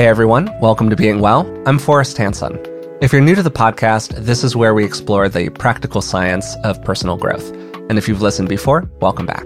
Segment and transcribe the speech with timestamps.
[0.00, 1.46] Hey everyone, welcome to Being Well.
[1.66, 2.58] I'm Forrest Hanson.
[3.02, 6.82] If you're new to the podcast, this is where we explore the practical science of
[6.82, 7.50] personal growth.
[7.90, 9.44] And if you've listened before, welcome back.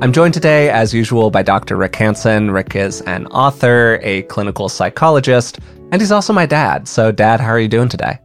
[0.00, 1.76] I'm joined today, as usual, by Dr.
[1.76, 2.50] Rick Hanson.
[2.50, 5.60] Rick is an author, a clinical psychologist,
[5.92, 6.88] and he's also my dad.
[6.88, 8.18] So, Dad, how are you doing today?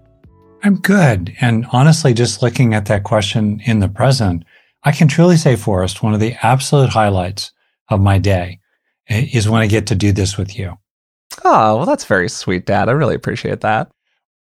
[0.64, 1.36] I'm good.
[1.42, 4.46] And honestly, just looking at that question in the present,
[4.84, 7.52] I can truly say, Forrest, one of the absolute highlights
[7.90, 8.62] of my day
[9.10, 10.78] is when I get to do this with you.
[11.44, 12.90] Oh, well, that's very sweet, Dad.
[12.90, 13.92] I really appreciate that.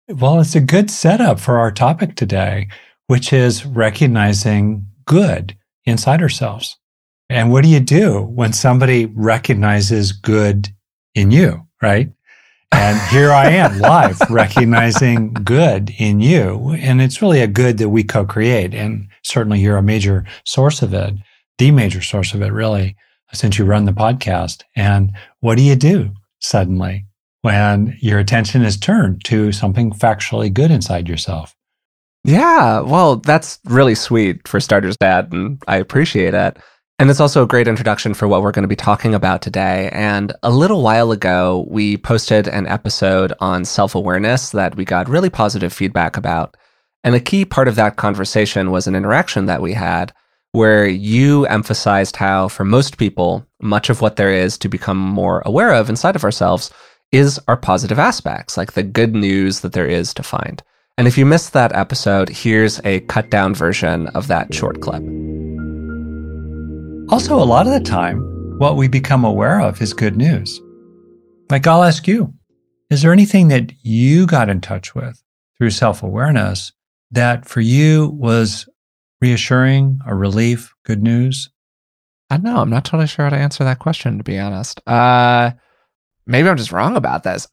[0.07, 2.67] Well, it's a good setup for our topic today,
[3.07, 6.77] which is recognizing good inside ourselves.
[7.29, 10.69] And what do you do when somebody recognizes good
[11.13, 12.09] in you, right?
[12.71, 16.75] And here I am live recognizing good in you.
[16.79, 18.73] And it's really a good that we co create.
[18.73, 21.13] And certainly you're a major source of it,
[21.59, 22.95] the major source of it, really,
[23.33, 24.63] since you run the podcast.
[24.75, 27.05] And what do you do suddenly
[27.41, 31.55] when your attention is turned to something factually good inside yourself.
[32.25, 36.57] Yeah, well, that's really sweet for starters, Dad, and I appreciate it.
[36.99, 39.89] And it's also a great introduction for what we're going to be talking about today.
[39.93, 45.07] And a little while ago, we posted an episode on self awareness that we got
[45.07, 46.57] really positive feedback about.
[47.05, 50.11] And a key part of that conversation was an interaction that we had
[50.51, 55.43] where you emphasized how, for most people, much of what there is to become more
[55.45, 56.71] aware of inside of ourselves
[57.11, 60.61] is our positive aspects, like the good news that there is to find.
[60.97, 65.01] And if you missed that episode, here's a cut down version of that short clip.
[67.11, 68.19] Also, a lot of the time,
[68.59, 70.59] what we become aware of is good news.
[71.49, 72.33] Like, I'll ask you,
[72.89, 75.23] is there anything that you got in touch with
[75.57, 76.71] through self awareness
[77.11, 78.67] that for you was
[79.21, 81.49] reassuring, a relief, good news?
[82.29, 82.57] I don't know.
[82.57, 84.81] I'm not totally sure how to answer that question, to be honest.
[84.87, 85.51] Uh,
[86.25, 87.47] maybe I'm just wrong about this.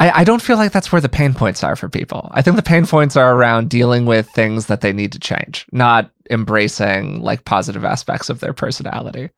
[0.00, 2.30] I, I don't feel like that's where the pain points are for people.
[2.32, 5.66] I think the pain points are around dealing with things that they need to change,
[5.70, 9.30] not embracing like positive aspects of their personality.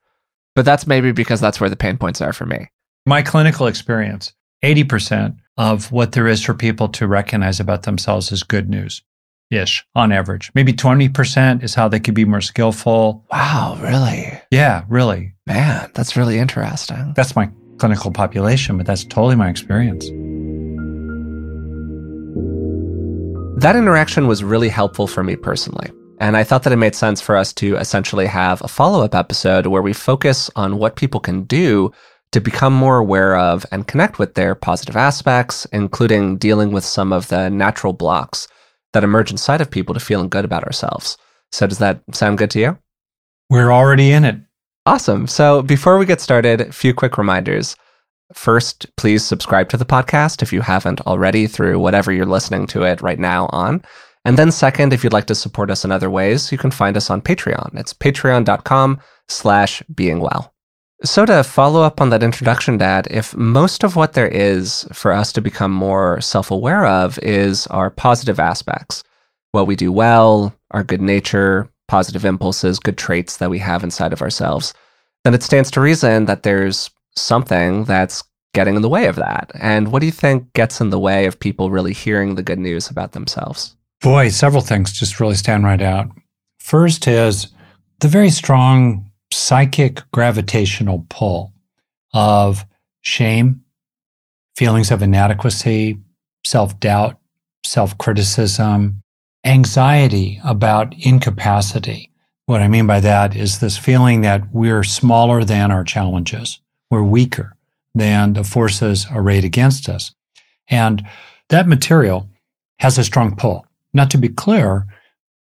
[0.54, 2.68] But that's maybe because that's where the pain points are for me.
[3.04, 4.32] My clinical experience
[4.64, 9.02] 80% of what there is for people to recognize about themselves is good news
[9.50, 10.50] ish on average.
[10.54, 13.24] Maybe 20% is how they could be more skillful.
[13.30, 14.32] Wow, really?
[14.50, 15.34] Yeah, really.
[15.46, 17.12] Man, that's really interesting.
[17.16, 20.06] That's my clinical population, but that's totally my experience.
[23.60, 25.90] That interaction was really helpful for me personally.
[26.20, 29.14] And I thought that it made sense for us to essentially have a follow up
[29.14, 31.92] episode where we focus on what people can do
[32.32, 37.12] to become more aware of and connect with their positive aspects, including dealing with some
[37.12, 38.48] of the natural blocks
[38.94, 41.18] that emerge inside of people to feeling good about ourselves.
[41.52, 42.78] So, does that sound good to you?
[43.50, 44.36] We're already in it.
[44.86, 45.26] Awesome.
[45.26, 47.76] So, before we get started, a few quick reminders.
[48.32, 52.82] First, please subscribe to the podcast if you haven't already through whatever you're listening to
[52.84, 53.84] it right now on.
[54.24, 56.96] And then second, if you'd like to support us in other ways, you can find
[56.96, 57.78] us on Patreon.
[57.78, 60.53] It's patreon.com slash being well.
[61.04, 65.12] So to follow up on that introduction, Dad, if most of what there is for
[65.12, 69.04] us to become more self-aware of is our positive aspects,
[69.52, 74.14] what we do well, our good nature, positive impulses, good traits that we have inside
[74.14, 74.72] of ourselves,
[75.24, 79.50] then it stands to reason that there's something that's getting in the way of that.
[79.60, 82.58] And what do you think gets in the way of people really hearing the good
[82.58, 83.76] news about themselves?
[84.00, 86.08] Boy, several things just really stand right out.
[86.60, 87.48] First is
[88.00, 91.52] the very strong psychic gravitational pull
[92.12, 92.64] of
[93.02, 93.62] shame,
[94.56, 95.98] feelings of inadequacy,
[96.46, 97.18] self doubt,
[97.64, 99.02] self criticism,
[99.44, 102.10] anxiety about incapacity.
[102.46, 107.02] What I mean by that is this feeling that we're smaller than our challenges, we're
[107.02, 107.56] weaker
[107.94, 110.14] than the forces arrayed against us.
[110.68, 111.06] And
[111.48, 112.28] that material
[112.80, 113.66] has a strong pull.
[113.92, 114.86] Not to be clear,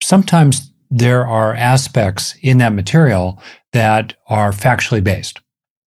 [0.01, 3.41] sometimes there are aspects in that material
[3.71, 5.41] that are factually based.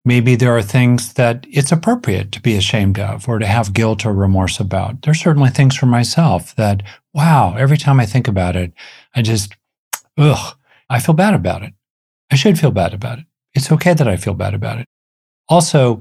[0.04, 4.06] Maybe there are things that it's appropriate to be ashamed of or to have guilt
[4.06, 5.02] or remorse about.
[5.02, 8.72] There's certainly things for myself that, wow, every time I think about it,
[9.12, 9.56] I just,
[10.16, 10.56] ugh,
[10.88, 11.74] I feel bad about it.
[12.30, 13.24] I should feel bad about it.
[13.54, 14.86] It's okay that I feel bad about it.
[15.48, 16.00] Also,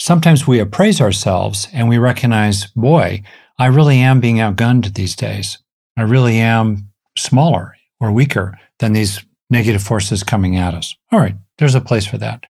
[0.00, 3.22] sometimes we appraise ourselves and we recognize, boy,
[3.58, 5.58] I really am being outgunned these days.
[5.94, 6.88] I really am
[7.18, 10.94] smaller or weaker than these negative forces coming at us.
[11.12, 12.46] All right, there's a place for that.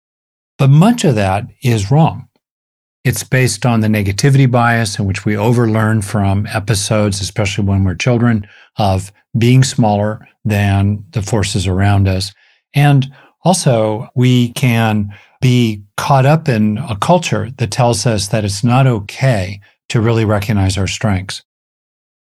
[0.58, 2.28] But much of that is wrong.
[3.04, 7.96] It's based on the negativity bias in which we overlearn from episodes, especially when we're
[7.96, 8.48] children,
[8.78, 12.34] of being smaller than the forces around us.
[12.74, 13.12] And
[13.44, 18.88] also, we can be caught up in a culture that tells us that it's not
[18.88, 21.44] okay to really recognize our strengths.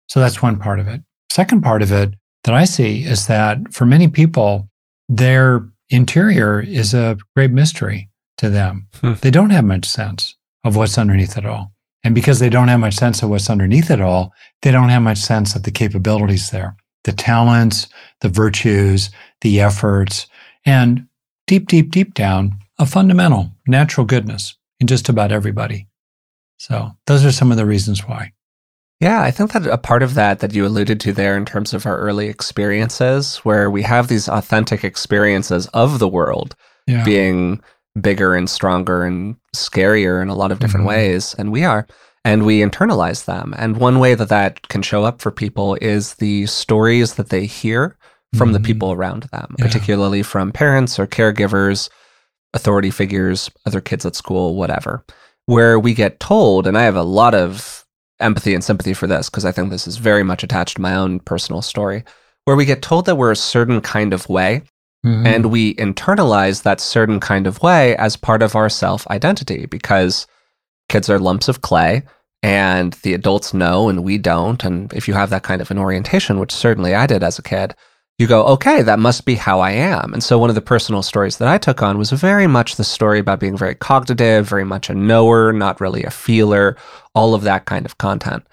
[0.08, 1.02] So that's one part of it.
[1.32, 4.70] Second part of it that I see is that for many people,
[5.10, 8.88] their interior is a great mystery to them.
[8.96, 9.14] Hmm.
[9.22, 11.74] They don't have much sense of what's underneath it all.
[12.04, 15.02] And because they don't have much sense of what's underneath it all, they don't have
[15.02, 16.76] much sense of the capabilities there,
[17.06, 17.88] the talents,
[18.22, 19.10] the virtues,
[19.42, 20.28] the efforts,
[20.66, 21.08] and
[21.48, 25.88] deep, deep, deep down, a fundamental natural goodness in just about everybody.
[26.58, 28.34] So those are some of the reasons why.
[29.04, 31.74] Yeah, I think that a part of that that you alluded to there in terms
[31.74, 36.56] of our early experiences, where we have these authentic experiences of the world
[36.88, 37.04] yeah.
[37.04, 37.62] being
[38.00, 40.96] bigger and stronger and scarier in a lot of different mm-hmm.
[40.96, 41.86] ways, and we are,
[42.24, 43.54] and we internalize them.
[43.58, 47.46] And one way that that can show up for people is the stories that they
[47.46, 47.98] hear
[48.36, 48.54] from mm-hmm.
[48.54, 49.66] the people around them, yeah.
[49.66, 51.90] particularly from parents or caregivers,
[52.54, 55.04] authority figures, other kids at school, whatever,
[55.46, 57.83] where we get told, and I have a lot of
[58.20, 60.96] empathy and sympathy for this because I think this is very much attached to my
[60.96, 62.04] own personal story,
[62.46, 64.64] where we get told that we're a certain kind of way
[65.06, 65.26] mm-hmm.
[65.26, 70.28] and we internalize that certain kind of way as part of our self identity because
[70.90, 72.04] kids are lumps of clay
[72.42, 74.64] and the adults know and we don't.
[74.64, 77.44] And if you have that kind of an orientation, which certainly I did as a
[77.44, 77.74] kid,
[78.20, 80.14] you go, okay, that must be how I am.
[80.14, 82.84] And so one of the personal stories that I took on was very much the
[82.84, 86.78] story about being very cognitive, very much a knower, not really a feeler,
[87.16, 88.46] all of that kind of content.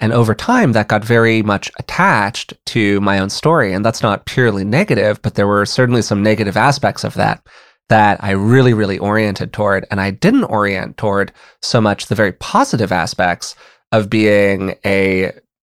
[0.00, 3.72] And over time, that got very much attached to my own story.
[3.72, 7.44] And that's not purely negative, but there were certainly some negative aspects of that
[7.88, 9.86] that I really, really oriented toward.
[9.90, 11.32] And I didn't orient toward
[11.62, 13.56] so much the very positive aspects
[13.90, 15.32] of being a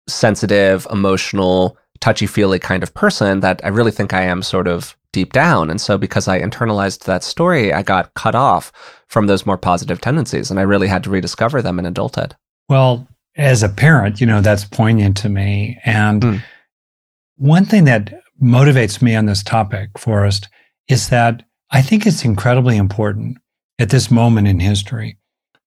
[0.08, 4.98] sensitive, emotional, touchy feely kind of person that I really think I am sort of
[5.14, 5.70] deep down.
[5.70, 8.72] And so because I internalized that story, I got cut off
[9.08, 12.36] from those more positive tendencies and I really had to rediscover them in adulthood.
[12.68, 15.80] Well, as a parent, you know, that's poignant to me.
[15.86, 16.44] And mm.
[17.38, 20.48] one thing that motivates me on this topic, Forrest,
[20.88, 23.38] is that I think it's incredibly important
[23.80, 25.18] at this moment in history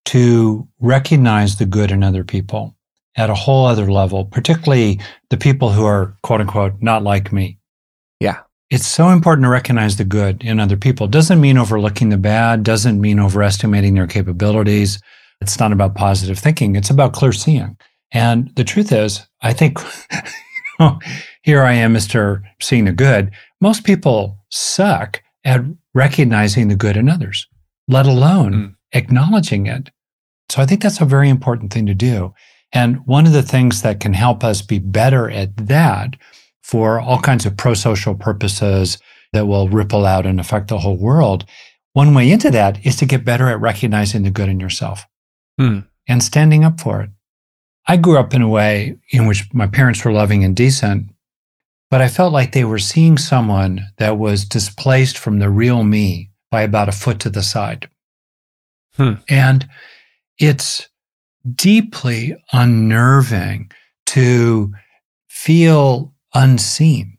[0.07, 2.74] to recognize the good in other people
[3.17, 5.01] at a whole other level, particularly
[5.31, 7.59] the people who are quote unquote not like me.
[8.21, 8.41] Yeah.
[8.71, 11.07] It's so important to recognize the good in other people.
[11.07, 15.01] Doesn't mean overlooking the bad, doesn't mean overestimating their capabilities.
[15.41, 16.75] It's not about positive thinking.
[16.75, 17.77] It's about clear seeing.
[18.11, 19.79] And the truth is, I think
[20.13, 20.21] you
[20.81, 20.99] know,
[21.43, 22.43] here I am, Mr.
[22.61, 23.31] Seeing the Good.
[23.61, 25.61] Most people suck at
[25.95, 27.47] recognizing the good in others,
[27.87, 28.75] let alone mm.
[28.93, 29.91] acknowledging it.
[30.49, 32.35] So I think that's a very important thing to do.
[32.75, 36.17] And one of the things that can help us be better at that
[36.63, 38.99] for all kinds of pro social purposes
[39.33, 41.45] that will ripple out and affect the whole world,
[41.93, 45.07] one way into that is to get better at recognizing the good in yourself
[45.59, 45.81] hmm.
[46.09, 47.11] and standing up for it.
[47.87, 51.11] I grew up in a way in which my parents were loving and decent,
[51.91, 56.31] but I felt like they were seeing someone that was displaced from the real me
[56.51, 57.89] by about a foot to the side.
[58.97, 59.15] Hmm.
[59.29, 59.69] And
[60.39, 60.89] it's
[61.55, 63.71] deeply unnerving
[64.07, 64.73] to
[65.29, 67.19] feel unseen,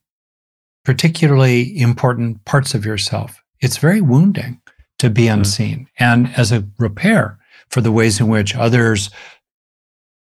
[0.84, 3.42] particularly important parts of yourself.
[3.62, 4.62] It's very wounding
[5.00, 5.34] to be hmm.
[5.34, 5.80] unseen.
[5.80, 5.88] Mm.
[6.00, 7.38] And as a repair
[7.70, 9.10] for the ways in which others,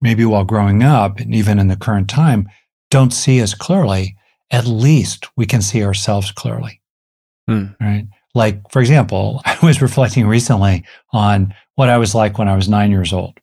[0.00, 2.48] maybe while growing up and even in the current time,
[2.90, 4.16] don't see us clearly,
[4.50, 6.80] at least we can see ourselves clearly.
[7.48, 7.76] Mm.
[7.80, 8.06] Right.
[8.34, 12.68] Like, for example, I was reflecting recently on what I was like when I was
[12.68, 13.38] nine years old.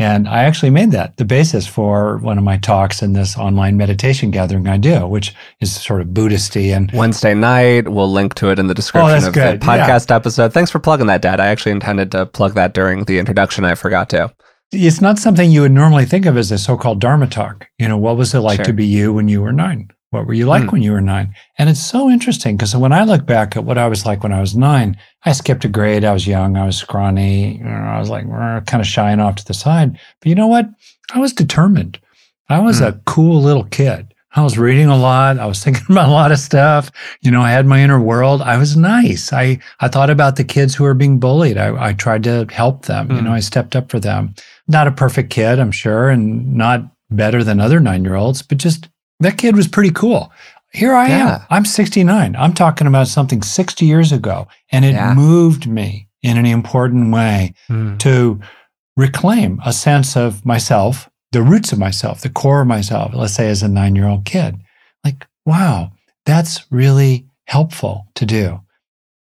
[0.00, 3.76] And I actually made that the basis for one of my talks in this online
[3.76, 7.88] meditation gathering I do, which is sort of Buddhisty and Wednesday night.
[7.88, 9.60] We'll link to it in the oh, description oh, of good.
[9.60, 10.16] the podcast yeah.
[10.16, 10.52] episode.
[10.52, 11.40] Thanks for plugging that, Dad.
[11.40, 13.64] I actually intended to plug that during the introduction.
[13.64, 14.32] I forgot to.
[14.70, 17.68] It's not something you would normally think of as a so-called Dharma talk.
[17.78, 18.66] You know, what was it like sure.
[18.66, 19.90] to be you when you were nine?
[20.10, 20.72] What were you like mm.
[20.72, 21.34] when you were nine?
[21.58, 24.32] And it's so interesting because when I look back at what I was like when
[24.32, 26.04] I was nine, I skipped a grade.
[26.04, 26.56] I was young.
[26.56, 27.58] I was scrawny.
[27.58, 28.24] You know, I was like
[28.66, 29.98] kind of shying off to the side.
[30.20, 30.68] But you know what?
[31.12, 32.00] I was determined.
[32.48, 32.88] I was mm.
[32.88, 34.14] a cool little kid.
[34.34, 35.38] I was reading a lot.
[35.38, 36.90] I was thinking about a lot of stuff.
[37.22, 38.40] You know, I had my inner world.
[38.40, 39.32] I was nice.
[39.32, 41.58] I, I thought about the kids who were being bullied.
[41.58, 43.08] I, I tried to help them.
[43.08, 43.16] Mm.
[43.16, 43.36] You know, hmm.
[43.36, 44.34] I stepped up for them.
[44.68, 48.58] Not a perfect kid, I'm sure, and not better than other nine year olds, but
[48.58, 48.88] just
[49.20, 50.32] that kid was pretty cool.
[50.72, 51.34] Here I yeah.
[51.36, 51.46] am.
[51.50, 52.36] I'm 69.
[52.36, 55.14] I'm talking about something 60 years ago, and it yeah.
[55.14, 57.98] moved me in an important way mm.
[58.00, 58.40] to
[58.96, 63.48] reclaim a sense of myself, the roots of myself, the core of myself, let's say
[63.48, 64.56] as a nine year old kid.
[65.04, 65.92] Like, wow,
[66.26, 68.60] that's really helpful to do.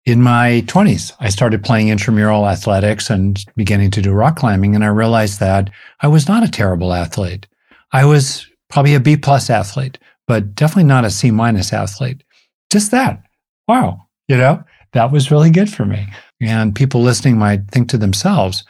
[0.06, 4.76] in my 20s, I started playing intramural athletics and beginning to do rock climbing.
[4.76, 5.68] And I realized that
[6.00, 7.46] I was not a terrible athlete.
[7.92, 12.22] I was probably a B plus athlete, but definitely not a C minus athlete.
[12.70, 13.22] Just that.
[13.68, 14.06] Wow.
[14.28, 16.06] You know, that was really good for me.
[16.40, 18.64] And people listening might think to themselves,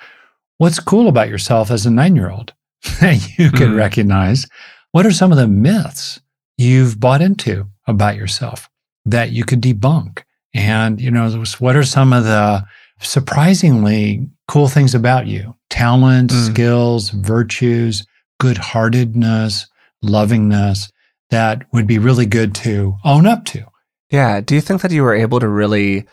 [0.59, 2.53] what's cool about yourself as a nine year old
[3.01, 3.77] that you can mm.
[3.77, 4.47] recognize?
[4.93, 6.21] What are some of the myths
[6.57, 8.69] you've bought into about yourself
[9.05, 10.23] that you could debunk?
[10.55, 12.65] And, you know, what are some of the
[13.01, 15.55] surprisingly cool things about you?
[15.69, 16.47] Talents, mm.
[16.47, 18.07] skills, virtues,
[18.41, 19.67] good heartedness,
[20.07, 20.91] lovingness
[21.31, 23.65] that would be really good to own up to.
[24.11, 24.41] Yeah.
[24.41, 26.07] Do you think that you were able to really,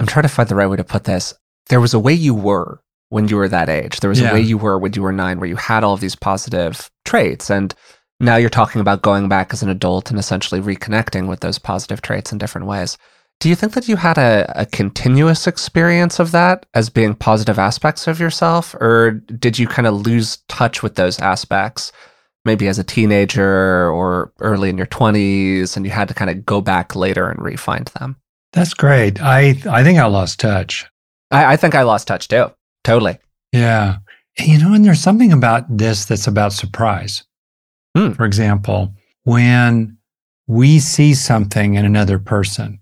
[0.00, 1.34] I'm trying to find the right way to put this.
[1.68, 4.00] There was a way you were when you were that age.
[4.00, 4.30] There was yeah.
[4.30, 6.90] a way you were when you were nine where you had all of these positive
[7.04, 7.50] traits.
[7.50, 7.74] And
[8.20, 12.00] now you're talking about going back as an adult and essentially reconnecting with those positive
[12.00, 12.96] traits in different ways.
[13.40, 17.58] Do you think that you had a, a continuous experience of that as being positive
[17.58, 18.74] aspects of yourself?
[18.76, 21.92] Or did you kind of lose touch with those aspects
[22.44, 26.44] maybe as a teenager or early in your 20s and you had to kind of
[26.44, 28.16] go back later and refind them?
[28.52, 29.20] That's great.
[29.20, 30.86] I, I think I lost touch.
[31.30, 32.52] I, I think I lost touch too.
[32.84, 33.18] Totally.
[33.52, 33.98] Yeah.
[34.38, 37.24] You know, and there's something about this that's about surprise.
[37.96, 38.12] Hmm.
[38.12, 38.92] For example,
[39.24, 39.96] when
[40.46, 42.80] we see something in another person,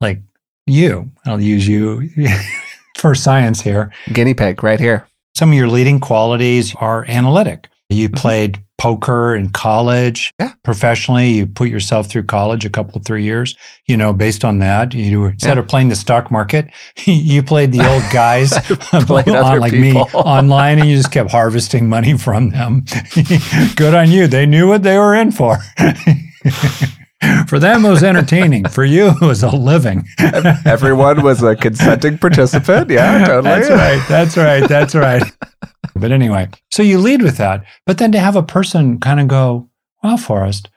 [0.00, 0.20] like
[0.66, 2.10] you, I'll use you
[2.98, 3.92] for science here.
[4.12, 5.06] Guinea pig right here.
[5.34, 7.68] Some of your leading qualities are analytic.
[7.88, 8.16] You mm-hmm.
[8.16, 10.54] played poker in college, yeah.
[10.64, 11.28] professionally.
[11.28, 13.54] You put yourself through college a couple, three years.
[13.86, 15.60] You know, based on that, you were, instead yeah.
[15.60, 16.70] of playing the stock market,
[17.04, 18.52] you played the old guys
[18.92, 19.06] on,
[19.60, 19.82] like people.
[19.82, 22.84] me online, and you just kept harvesting money from them.
[23.76, 24.26] Good on you.
[24.26, 25.58] They knew what they were in for.
[27.48, 28.66] For them, it was entertaining.
[28.66, 30.06] For you, it was a living.
[30.64, 32.88] Everyone was a consenting participant.
[32.88, 33.42] Yeah, totally.
[33.42, 34.08] That's right.
[34.08, 34.68] That's right.
[34.68, 35.22] That's right.
[35.94, 37.64] But anyway, so you lead with that.
[37.86, 39.68] But then to have a person kind of go,
[40.02, 40.70] well, Forrest,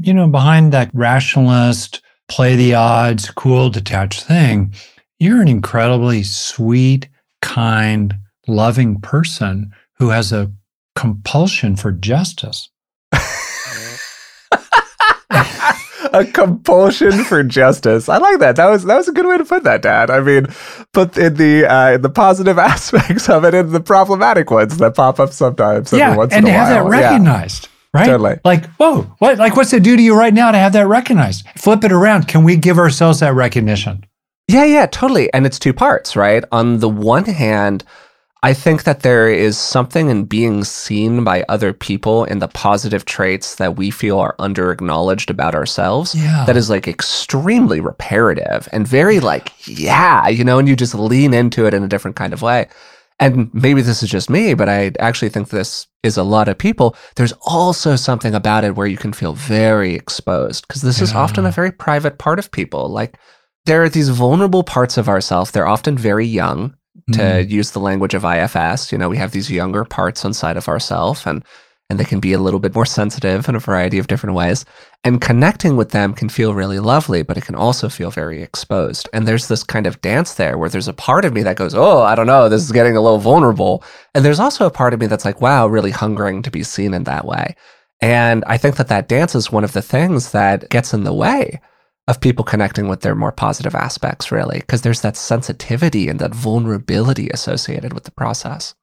[0.00, 4.74] you know, behind that rationalist, play the odds, cool, detached thing,
[5.18, 7.08] you're an incredibly sweet,
[7.40, 8.14] kind,
[8.46, 10.52] loving person who has a
[10.94, 12.68] compulsion for justice.
[16.12, 18.08] a compulsion for justice.
[18.08, 18.56] I like that.
[18.56, 20.10] That was that was a good way to put that, Dad.
[20.10, 20.46] I mean,
[20.92, 24.94] but in the uh, in the positive aspects of it and the problematic ones that
[24.94, 25.92] pop up sometimes.
[25.92, 27.64] Yeah, once and to have that recognized.
[27.64, 27.70] Yeah.
[28.00, 28.06] Right?
[28.06, 28.36] Totally.
[28.44, 31.46] Like, whoa, what like what's it do to you right now to have that recognized?
[31.56, 32.28] Flip it around.
[32.28, 34.04] Can we give ourselves that recognition?
[34.48, 35.32] Yeah, yeah, totally.
[35.32, 36.44] And it's two parts, right?
[36.52, 37.84] On the one hand,
[38.46, 43.04] I think that there is something in being seen by other people in the positive
[43.04, 46.44] traits that we feel are under acknowledged about ourselves yeah.
[46.46, 51.34] that is like extremely reparative and very like, yeah, you know, and you just lean
[51.34, 52.68] into it in a different kind of way.
[53.18, 56.56] And maybe this is just me, but I actually think this is a lot of
[56.56, 56.94] people.
[57.16, 61.04] There's also something about it where you can feel very exposed because this yeah.
[61.04, 62.90] is often a very private part of people.
[62.90, 63.18] Like,
[63.64, 65.50] there are these vulnerable parts of ourselves.
[65.50, 66.76] They're often very young
[67.12, 67.50] to mm.
[67.50, 68.90] use the language of IFS.
[68.90, 71.44] You know, we have these younger parts inside of ourselves and
[71.88, 74.64] and they can be a little bit more sensitive in a variety of different ways.
[75.04, 79.08] And connecting with them can feel really lovely, but it can also feel very exposed.
[79.12, 81.76] And there's this kind of dance there where there's a part of me that goes,
[81.76, 83.84] Oh, I don't know, this is getting a little vulnerable.
[84.14, 86.92] And there's also a part of me that's like, wow, really hungering to be seen
[86.92, 87.54] in that way.
[88.00, 91.14] And I think that that dance is one of the things that gets in the
[91.14, 91.60] way
[92.08, 96.34] of people connecting with their more positive aspects, really, because there's that sensitivity and that
[96.34, 98.74] vulnerability associated with the process.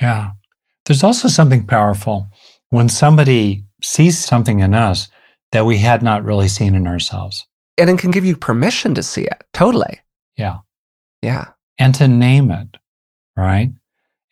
[0.00, 0.32] Yeah.
[0.86, 2.28] There's also something powerful
[2.70, 5.08] when somebody sees something in us
[5.52, 7.46] that we had not really seen in ourselves.
[7.78, 9.44] And it can give you permission to see it.
[9.52, 10.00] Totally.
[10.36, 10.58] Yeah.
[11.22, 11.48] Yeah.
[11.78, 12.76] And to name it.
[13.36, 13.70] Right.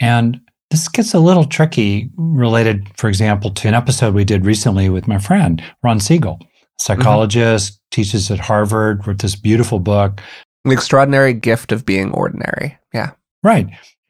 [0.01, 4.89] And this gets a little tricky related, for example, to an episode we did recently
[4.89, 6.41] with my friend, Ron Siegel,
[6.79, 7.82] psychologist, mm-hmm.
[7.93, 10.21] Teaches at Harvard, wrote this beautiful book.
[10.65, 12.79] The extraordinary gift of being ordinary.
[12.93, 13.13] Yeah.
[13.43, 13.69] Right.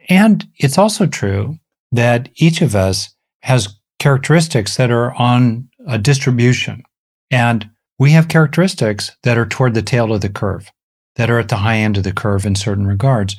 [0.09, 1.59] And it's also true
[1.93, 6.83] that each of us has characteristics that are on a distribution.
[7.31, 10.71] And we have characteristics that are toward the tail of the curve,
[11.17, 13.37] that are at the high end of the curve in certain regards.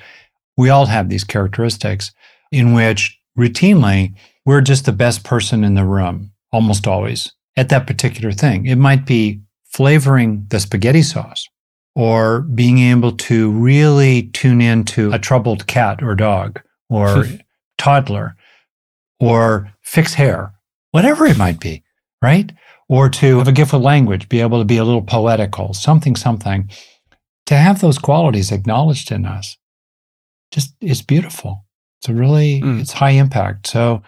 [0.58, 2.12] We all have these characteristics
[2.52, 7.88] in which routinely we're just the best person in the room, almost always at that
[7.88, 8.66] particular thing.
[8.66, 9.42] It might be
[9.74, 11.48] flavoring the spaghetti sauce
[11.96, 17.26] or being able to really tune into a troubled cat or dog or
[17.78, 18.36] toddler
[19.20, 20.54] or fix hair,
[20.92, 21.84] whatever it might be,
[22.22, 22.52] right?
[22.90, 26.16] Or to have a gift of language, be able to be a little poetical, something,
[26.16, 26.70] something.
[27.46, 29.58] to have those qualities acknowledged in us,
[30.52, 31.66] just it's beautiful.
[32.00, 32.80] It's a really Mm.
[32.80, 33.68] it's high impact.
[33.68, 34.02] So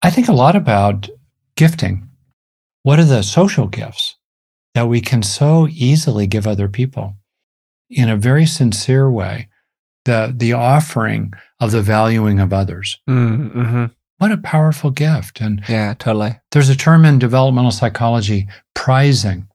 [0.00, 1.08] I think a lot about
[1.54, 2.08] gifting.
[2.82, 4.16] What are the social gifts
[4.74, 7.16] that we can so easily give other people
[7.90, 9.48] in a very sincere way?
[10.04, 12.98] The the offering of the valuing of others.
[13.08, 13.86] Mm-hmm.
[14.18, 15.40] What a powerful gift.
[15.40, 16.38] And Yeah, totally.
[16.52, 19.48] there's a term in developmental psychology, prizing,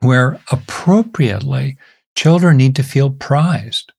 [0.00, 1.76] where appropriately
[2.14, 3.92] children need to feel prized.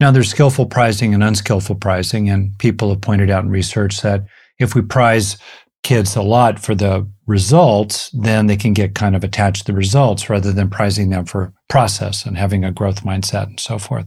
[0.00, 4.24] Now, there's skillful prizing and unskillful prizing, and people have pointed out in research that
[4.58, 5.36] if we prize
[5.82, 9.76] kids a lot for the results, then they can get kind of attached to the
[9.76, 14.06] results rather than prizing them for process and having a growth mindset and so forth.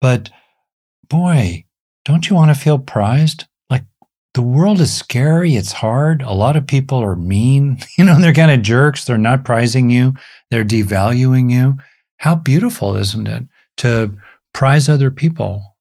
[0.00, 0.30] But
[1.08, 1.64] boy,
[2.04, 3.46] don't you want to feel prized?
[3.68, 3.84] Like
[4.34, 5.56] the world is scary.
[5.56, 6.22] It's hard.
[6.22, 7.78] A lot of people are mean.
[7.98, 9.04] You know, they're kind of jerks.
[9.04, 10.14] They're not prizing you.
[10.50, 11.78] They're devaluing you.
[12.18, 13.44] How beautiful, isn't it,
[13.78, 14.16] to
[14.54, 15.76] prize other people?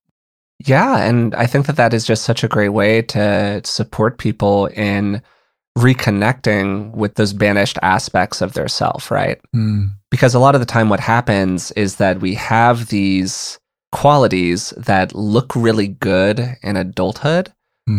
[0.60, 4.68] Yeah, and I think that that is just such a great way to support people
[4.68, 5.22] in
[5.78, 9.40] reconnecting with those banished aspects of their self, right?
[9.56, 13.60] Mm, Because a lot of the time, what happens is that we have these
[13.92, 17.52] qualities that look really good in adulthood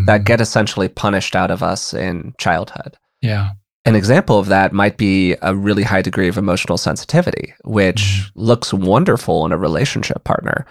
[0.06, 0.24] that mhm.
[0.24, 2.96] get essentially punished out of us in childhood.
[3.22, 3.50] yeah.
[3.84, 8.74] An example of that might be a really high degree of emotional sensitivity, which looks
[8.74, 10.66] wonderful in a relationship partner,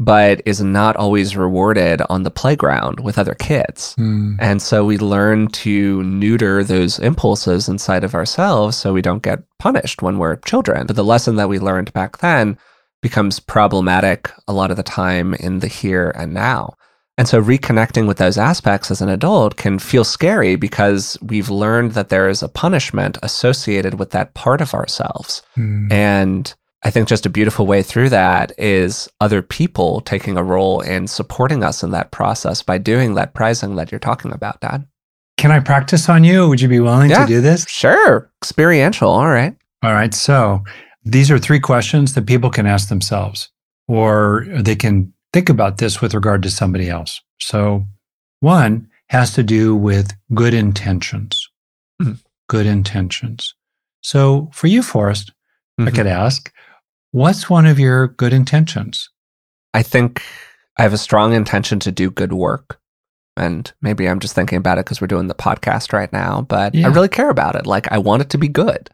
[0.00, 3.94] but is not always rewarded on the playground with other kids.
[3.98, 9.22] Mm, And so we learn to neuter those impulses inside of ourselves so we don't
[9.22, 10.86] get punished when we're children.
[10.86, 12.56] But the lesson that we learned back then
[13.02, 16.74] becomes problematic a lot of the time in the here and now.
[17.18, 21.92] And so reconnecting with those aspects as an adult can feel scary because we've learned
[21.92, 25.42] that there is a punishment associated with that part of ourselves.
[25.58, 25.92] mm.
[25.92, 30.80] And I think just a beautiful way through that is other people taking a role
[30.80, 34.86] in supporting us in that process by doing that prizing that you're talking about, Dad.
[35.36, 36.48] Can I practice on you?
[36.48, 37.20] Would you be willing Yeah.
[37.22, 37.66] to do this?
[37.68, 38.30] Sure.
[38.42, 39.10] Experiential.
[39.10, 39.54] All right.
[39.82, 40.14] All right.
[40.14, 40.64] So
[41.04, 43.50] these are three questions that people can ask themselves,
[43.86, 47.20] or they can think about this with regard to somebody else.
[47.40, 47.84] So
[48.40, 51.46] one has to do with good intentions.
[52.02, 52.18] Mhm.
[52.48, 53.54] Good intentions.
[54.02, 55.32] So for you, Forrest,
[55.78, 55.94] I Mhm.
[55.94, 56.50] could ask,
[57.12, 59.08] what's one of your good intentions?
[59.74, 60.22] I think
[60.78, 62.78] I have a strong intention to do good work.
[63.36, 66.74] And maybe I'm just thinking about it because we're doing the podcast right now, but
[66.74, 66.86] Yeah.
[66.88, 67.66] I really care about it.
[67.66, 68.90] Like, I want it to be good.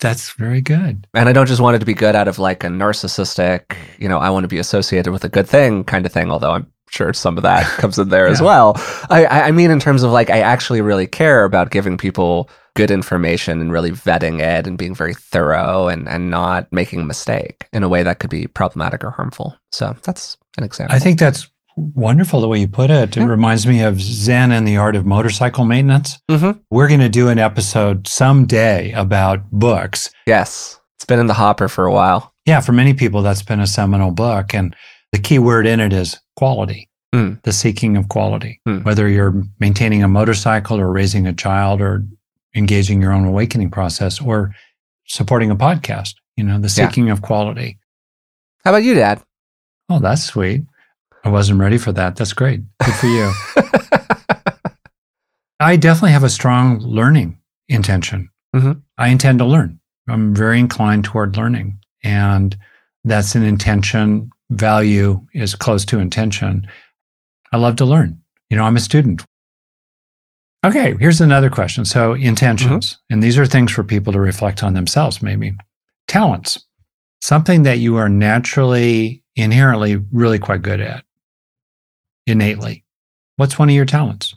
[0.00, 1.06] That's very good.
[1.14, 4.08] And I don't just want it to be good out of like a narcissistic, you
[4.08, 6.66] know, I want to be associated with a good thing kind of thing, although I'm
[6.90, 8.74] sure some of that comes in there as well.
[9.08, 12.90] I I mean, in terms of like, I actually really care about giving people good
[12.90, 17.66] information and really vetting it and being very thorough and, and not making a mistake
[17.72, 19.56] in a way that could be problematic or harmful.
[19.72, 20.94] So that's an example.
[20.94, 23.16] I think that's wonderful the way you put it.
[23.16, 23.26] It Yeah.
[23.26, 26.18] reminds me of Zen and the Art of Motorcycle Maintenance.
[26.30, 26.60] Mhm.
[26.70, 30.10] We're going to do an episode someday about books.
[30.26, 30.78] Yes.
[30.96, 32.32] It's been in the hopper for a while.
[32.46, 34.54] Yeah, for many people, that's been a seminal book.
[34.54, 34.74] And
[35.12, 37.42] the key word in it is quality, Mm.
[37.42, 38.60] the seeking of quality.
[38.66, 38.84] Mm.
[38.84, 42.04] Whether you're maintaining a motorcycle or raising a child or
[42.56, 44.52] engaging your own awakening process or
[45.06, 46.88] supporting a podcast, you know, the Yeah.
[46.88, 47.78] seeking of quality.
[48.64, 49.22] How about you, Dad?
[49.88, 50.64] Oh, that's sweet.
[51.24, 52.16] I wasn't ready for that.
[52.16, 52.62] That's great.
[52.84, 53.32] Good for you.
[55.60, 57.38] I definitely have a strong learning
[57.68, 58.30] intention.
[58.54, 58.82] Mhm.
[58.98, 59.80] I intend to learn.
[60.08, 61.78] I'm very inclined toward learning.
[62.04, 62.56] And
[63.04, 64.30] that's an intention.
[64.50, 66.66] Value is close to intention.
[67.52, 68.20] I love to learn.
[68.50, 69.24] You know, I'm a student.
[70.66, 71.84] Okay, here's another question.
[71.84, 73.14] So, intentions, mm-hmm.
[73.14, 75.54] and these are things for people to reflect on themselves, maybe.
[76.08, 76.58] Talents,
[77.20, 81.04] something that you are naturally, inherently really quite good at,
[82.26, 82.84] innately.
[83.36, 84.34] What's one of your talents?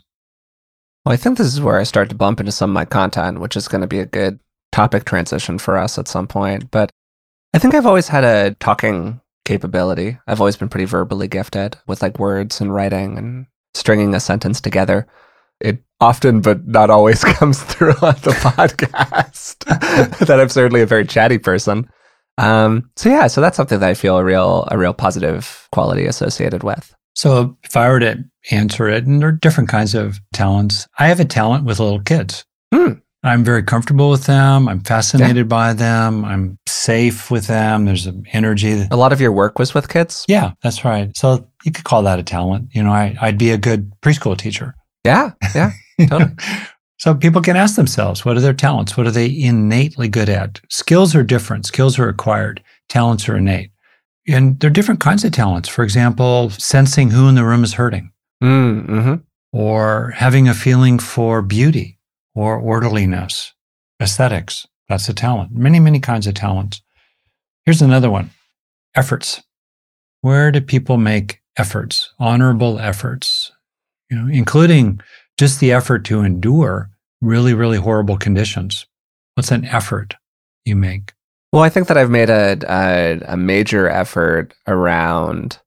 [1.04, 3.40] Well, I think this is where I start to bump into some of my content,
[3.40, 4.38] which is going to be a good
[4.70, 6.70] topic transition for us at some point.
[6.70, 6.92] But
[7.54, 10.16] I think I've always had a talking capability.
[10.28, 14.60] I've always been pretty verbally gifted with like words and writing and stringing a sentence
[14.60, 15.08] together.
[15.60, 19.58] It often, but not always, comes through on the podcast
[20.26, 21.88] that I'm certainly a very chatty person.
[22.38, 26.06] Um, so yeah, so that's something that I feel a real, a real positive quality
[26.06, 26.94] associated with.
[27.14, 31.08] So, if I were to answer it, and there are different kinds of talents, I
[31.08, 32.44] have a talent with little kids.
[32.72, 32.92] Hmm.
[33.22, 34.66] I'm very comfortable with them.
[34.66, 36.24] I'm fascinated by them.
[36.24, 37.84] I'm safe with them.
[37.84, 38.86] There's an energy.
[38.90, 40.24] A lot of your work was with kids.
[40.28, 41.14] Yeah, that's right.
[41.16, 42.70] So, you could call that a talent.
[42.72, 44.74] You know, I, I'd be a good preschool teacher.
[45.04, 45.72] Yeah, yeah.
[46.06, 46.32] Totally.
[46.98, 48.96] so people can ask themselves, what are their talents?
[48.96, 50.60] What are they innately good at?
[50.68, 51.66] Skills are different.
[51.66, 52.62] Skills are acquired.
[52.88, 53.70] Talents are innate.
[54.28, 55.68] and there are different kinds of talents.
[55.68, 59.14] For example, sensing who in the room is hurting, Mm, hmm
[59.52, 61.98] or having a feeling for beauty
[62.36, 63.52] or orderliness,
[64.00, 64.64] aesthetics.
[64.88, 65.50] That's a talent.
[65.52, 66.80] Many, many kinds of talents.
[67.64, 68.30] Here's another one
[68.94, 69.42] efforts.
[70.20, 73.50] Where do people make efforts, honorable efforts,
[74.10, 75.00] you know, including
[75.40, 76.90] just the effort to endure
[77.22, 78.84] really, really horrible conditions?
[79.34, 80.16] What's an effort
[80.66, 81.14] you make?
[81.50, 85.58] Well, I think that I've made a, a a major effort around,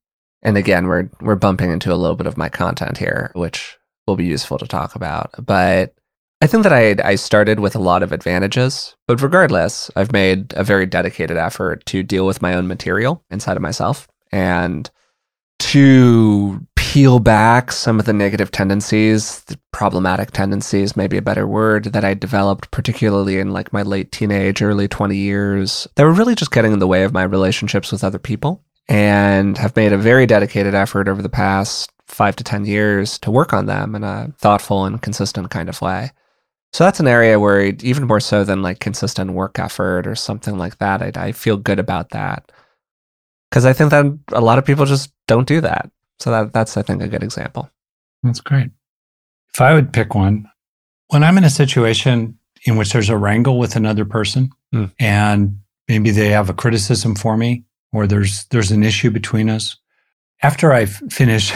[0.43, 4.15] and again, we're we're bumping into a little bit of my content here, which will
[4.15, 5.31] be useful to talk about.
[5.43, 5.95] But
[6.39, 10.53] I think that I I started with a lot of advantages, but regardless, I've made
[10.55, 14.87] a very dedicated effort to deal with my own material inside of myself and
[15.59, 21.85] to peel back some of the negative tendencies, the problematic tendencies, maybe a better word,
[21.85, 26.35] that I developed, particularly in like my late teenage, early 20 years, that were really
[26.35, 29.97] just getting in the way of my relationships with other people and have made a
[29.97, 34.03] very dedicated effort over the past five to 10 years to work on them in
[34.03, 36.11] a thoughtful and consistent kind of way.
[36.73, 40.59] So that's an area where, even more so than like consistent work effort or something
[40.59, 42.51] like that, I, I feel good about that.
[43.49, 45.89] Because I think that a lot of people just don't do that.
[46.19, 47.69] So that, that's, I think, a good example.
[48.23, 48.69] That's great.
[49.53, 50.49] If I would pick one,
[51.09, 54.91] when I'm in a situation in which there's a wrangle with another person Mm.
[54.99, 59.77] and maybe they have a criticism for me or there's there's an issue between us,
[60.41, 61.53] after I finish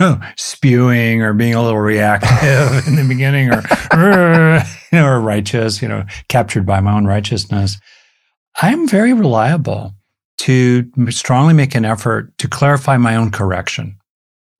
[0.36, 3.62] spewing or being a little reactive in the beginning or
[3.92, 4.64] you
[4.98, 7.78] know, or righteous, you know, captured by my own righteousness,
[8.62, 9.92] I'm very reliable
[10.40, 13.94] to strongly make an effort to clarify my own correction.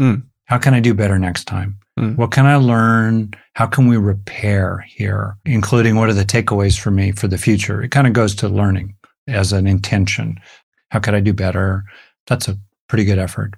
[0.01, 0.25] Mm.
[0.45, 1.79] How can I do better next time?
[1.99, 2.17] Mm.
[2.17, 3.33] What can I learn?
[3.55, 5.39] How can we repair here?
[5.47, 7.83] Including what are the takeaways for me for the future?
[7.83, 8.95] It kind of goes to learning
[9.27, 10.39] as an intention.
[10.91, 11.85] How could I do better?
[12.27, 13.55] That's a pretty good effort.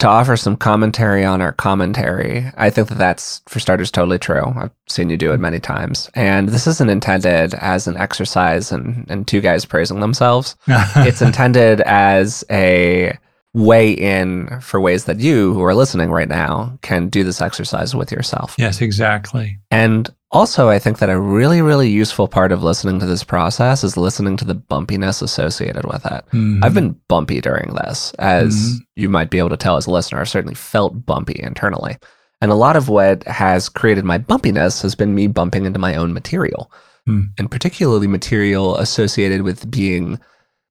[0.00, 4.52] To offer some commentary on our commentary, I think that that's, for starters, totally true.
[4.54, 6.10] I've seen you do it many times.
[6.14, 10.54] And this isn't intended as an exercise and, and two guys praising themselves.
[10.68, 13.16] it's intended as a
[13.54, 17.94] way in for ways that you who are listening right now can do this exercise
[17.94, 18.54] with yourself.
[18.58, 19.58] yes, exactly.
[19.70, 23.82] And also, I think that a really, really useful part of listening to this process
[23.82, 26.24] is listening to the bumpiness associated with it.
[26.32, 26.62] Mhm.
[26.62, 28.80] I've been bumpy during this, as Mhm.
[28.96, 30.20] you might be able to tell as a listener.
[30.20, 31.96] I've certainly felt bumpy internally.
[32.40, 35.96] And a lot of what has created my bumpiness has been me bumping into my
[35.96, 36.70] own material,
[37.06, 37.22] Hmm.
[37.38, 40.18] and particularly material associated with being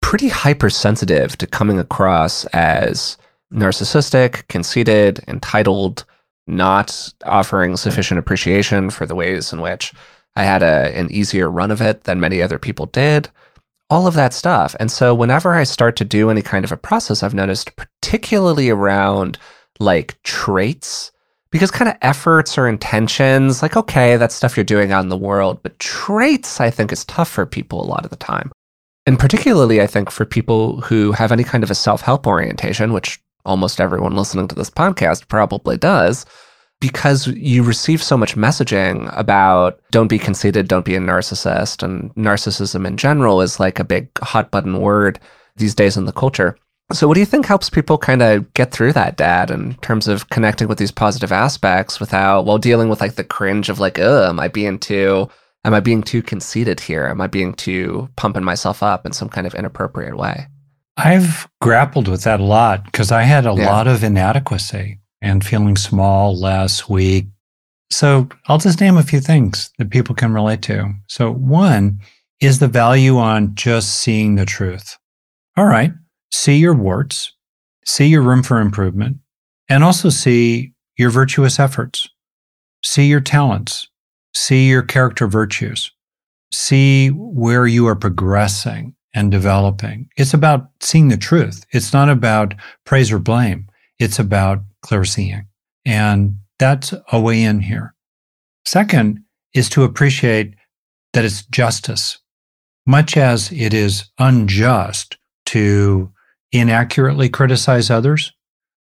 [0.02, 3.18] pretty hypersensitive to coming across as
[3.52, 6.04] narcissistic, conceited, entitled,
[6.48, 9.94] not offering sufficient appreciation for the ways in which
[10.36, 13.30] I had a, an easier run of it than many other people did
[13.90, 14.76] all of that stuff.
[14.80, 18.70] And so whenever I start to do any kind of a process, I've noticed particularly
[18.70, 19.38] around
[19.80, 21.12] like traits,
[21.52, 25.18] because kind of efforts or intentions, like, okay, that's stuff you're doing out in the
[25.18, 28.52] world, but traits, I think, is tough for people a lot of the time.
[29.06, 32.92] And particularly, I think, for people who have any kind of a self help orientation,
[32.92, 36.26] which almost everyone listening to this podcast probably does,
[36.82, 42.14] because you receive so much messaging about don't be conceited, don't be a narcissist, and
[42.16, 45.20] narcissism in general is like a big hot button word
[45.56, 46.58] these days in the culture.
[46.92, 50.08] So, what do you think helps people kind of get through that, Dad, in terms
[50.08, 53.98] of connecting with these positive aspects without, while dealing with like the cringe of like,
[53.98, 55.28] ugh, am I being too,
[55.64, 57.08] am I being too conceited here?
[57.08, 60.46] Am I being too pumping myself up in some kind of inappropriate way?
[60.98, 63.70] I've grappled with that a lot because I had a Yeah.
[63.72, 67.28] lot of inadequacy and feeling small, less, weak.
[67.92, 70.94] So I'll just name a few things that people can relate to.
[71.08, 72.00] So, one
[72.42, 74.98] is the value on just seeing the truth.
[75.58, 75.94] All right,
[76.32, 77.32] see your warts,
[77.86, 79.18] see your room for improvement,
[79.70, 82.08] and also see your virtuous efforts,
[82.84, 83.88] see your talents,
[84.34, 85.92] see your character virtues,
[86.52, 90.10] see where you are progressing and developing.
[90.18, 91.66] It's about seeing the truth.
[91.72, 92.54] It's not about
[92.86, 93.68] praise or blame.
[93.98, 95.48] It's about clear seeing.
[95.86, 97.96] And that's a way in here.
[98.66, 99.24] Second
[99.54, 100.54] is to appreciate
[101.14, 102.20] that it's justice.
[102.86, 106.12] Much as it is unjust to
[106.52, 108.34] inaccurately criticize others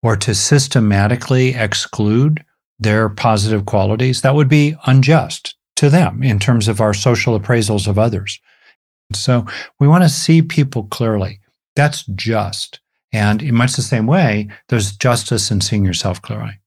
[0.02, 2.44] or to systematically exclude
[2.78, 7.86] their positive qualities, that would be unjust to them in terms of our social appraisals
[7.86, 8.40] of others.
[9.16, 9.46] So
[9.78, 11.40] we want to see people clearly.
[11.76, 12.80] That's just.
[13.12, 16.60] And in much the same way, there's justice in seeing yourself clearly.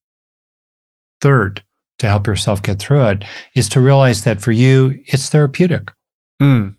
[1.21, 1.63] Third,
[1.99, 3.23] to help yourself get through it,
[3.55, 5.91] is to realize that for you, it's therapeutic.
[6.41, 6.75] Mm.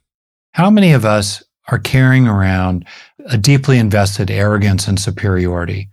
[0.53, 2.87] How many of us are carrying around
[3.27, 5.89] a deeply invested arrogance and superiority?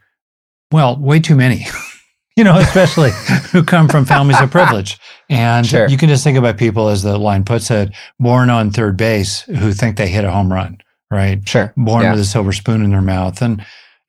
[0.71, 1.65] Well, way too many.
[2.37, 3.11] you know, especially
[3.51, 4.97] who come from families of privilege.
[5.29, 5.87] And Sure.
[5.87, 9.41] you can just think about people, as the line puts it, born on third base
[9.41, 10.77] who think they hit a home run,
[11.11, 11.47] right?
[11.47, 11.73] Sure.
[11.77, 12.11] Born Yeah.
[12.11, 13.41] with a silver spoon in their mouth.
[13.41, 13.63] And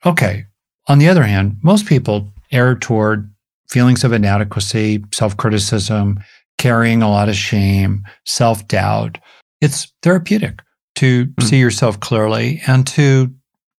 [0.07, 0.45] okay,
[0.89, 3.31] on the other hand, most people err toward
[3.71, 6.19] feelings of inadequacy, self criticism,
[6.59, 9.19] carrying a lot of shame, self doubt.
[9.61, 10.61] It's therapeutic
[10.97, 11.43] to Mm.
[11.43, 13.33] see yourself clearly and to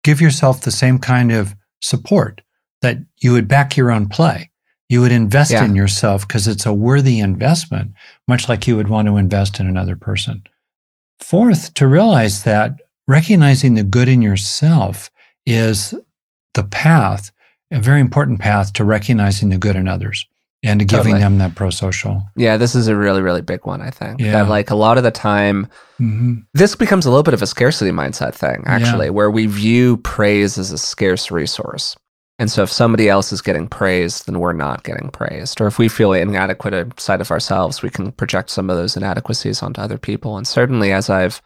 [0.04, 2.42] give yourself the same kind of support
[2.86, 4.52] that you would back your own play.
[4.90, 5.66] You would invest Yeah.
[5.66, 7.94] in yourself because it's a worthy investment,
[8.28, 10.44] much like you would want to invest in another person.
[11.20, 12.76] Fourth, to realize that
[13.08, 15.10] recognizing the good in yourself
[15.48, 15.96] is
[16.54, 17.32] the path,
[17.72, 20.28] a very important path to recognizing the good in others
[20.64, 21.20] and to giving Totally.
[21.22, 22.24] them that pro social.
[22.36, 24.20] Yeah, this is a really, really big one, I think.
[24.20, 24.34] Yeah.
[24.34, 25.68] That like a lot of the time
[25.98, 29.98] hmm this becomes a little bit of a scarcity mindset thing, actually, where we view
[29.98, 31.96] praise as a scarce resource.
[32.38, 35.62] And so if somebody else is getting praised, then we're not getting praised.
[35.62, 39.64] Or if we feel inadequate inside of ourselves, we can project some of those inadequacies
[39.64, 40.36] onto other people.
[40.38, 41.42] And certainly as I've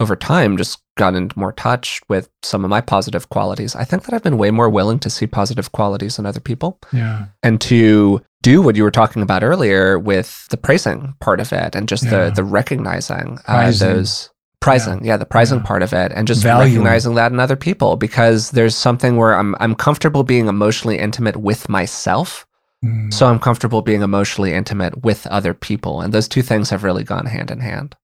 [0.00, 4.04] over time just gotten into more touch with some of my positive qualities, I think
[4.04, 7.26] that I've been way more willing to see positive qualities in other people Yeah.
[7.42, 11.74] and to do what you were talking about earlier with the praising part of it
[11.74, 12.30] and just Yeah.
[12.30, 15.16] the the recognizing uh, those prizing yeah.
[15.16, 15.64] the prizing Yeah.
[15.64, 16.74] part of it and just Valuing.
[16.82, 21.36] recognizing that in other people because there's something where I'm I'm comfortable being emotionally intimate
[21.38, 22.46] with myself
[22.82, 23.12] Mm.
[23.12, 27.04] so I'm comfortable being emotionally intimate with other people and those two things have really
[27.04, 27.94] gone hand in hand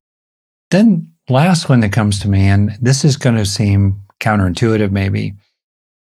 [0.70, 5.32] Then, last one that comes to me, and this is going to seem counterintuitive maybe,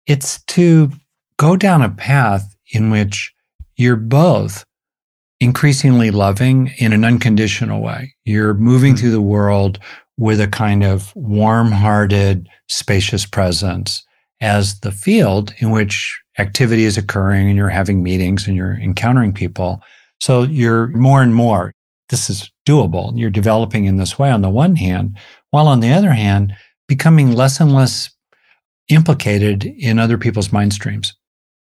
[0.05, 0.91] it's to
[1.37, 3.33] go down a path in which
[3.77, 4.63] you're both
[5.39, 8.13] increasingly loving in an unconditional way.
[8.25, 8.99] You're moving Mhm.
[8.99, 9.79] through the world
[10.21, 14.03] with a kind of warm hearted, spacious presence
[14.39, 19.33] as the field in which activity is occurring and you're having meetings and you're encountering
[19.33, 19.81] people.
[20.19, 21.73] So you're more and more,
[22.09, 23.11] this is doable.
[23.15, 25.17] You're developing in this way on the one hand,
[25.49, 26.53] while on the other hand,
[26.87, 28.11] becoming less and less
[28.89, 31.15] implicated in other people's mind streams,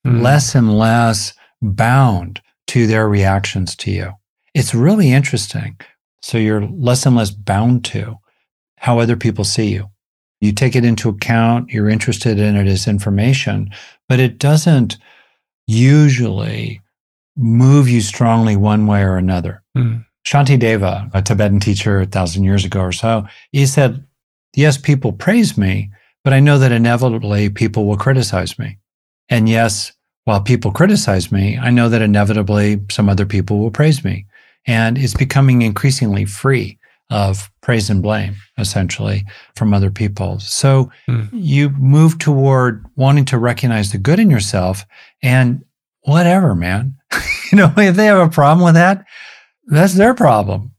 [0.04, 0.20] hmm.
[0.20, 4.12] less and less bound to their reactions to you.
[4.52, 5.80] It's really interesting.
[6.20, 8.18] So you're less and less bound to
[8.82, 9.88] how other people see you.
[10.40, 13.70] You take it into account, you're interested in it as information,
[14.08, 14.98] but it doesn't
[15.68, 16.82] usually
[17.36, 19.62] move you strongly one way or another.
[19.78, 20.04] Mm.
[20.26, 24.04] Shantideva, a Tibetan teacher a thousand years ago or so, he said,
[24.56, 25.92] Yes, people praise me,
[26.24, 28.78] but I know that inevitably people will criticize me.
[29.28, 29.92] And yes,
[30.24, 34.26] while people criticize me, I know that inevitably some other people will praise me.
[34.66, 36.78] And it's becoming increasingly free
[37.10, 39.24] of praise and blame, essentially,
[39.56, 40.38] from other people.
[40.40, 41.28] So Mm.
[41.32, 44.84] you move toward wanting to recognize the good in yourself
[45.22, 45.62] and
[46.04, 46.94] whatever, man.
[47.52, 49.04] you know, if they have a problem with that,
[49.66, 50.72] that's their problem.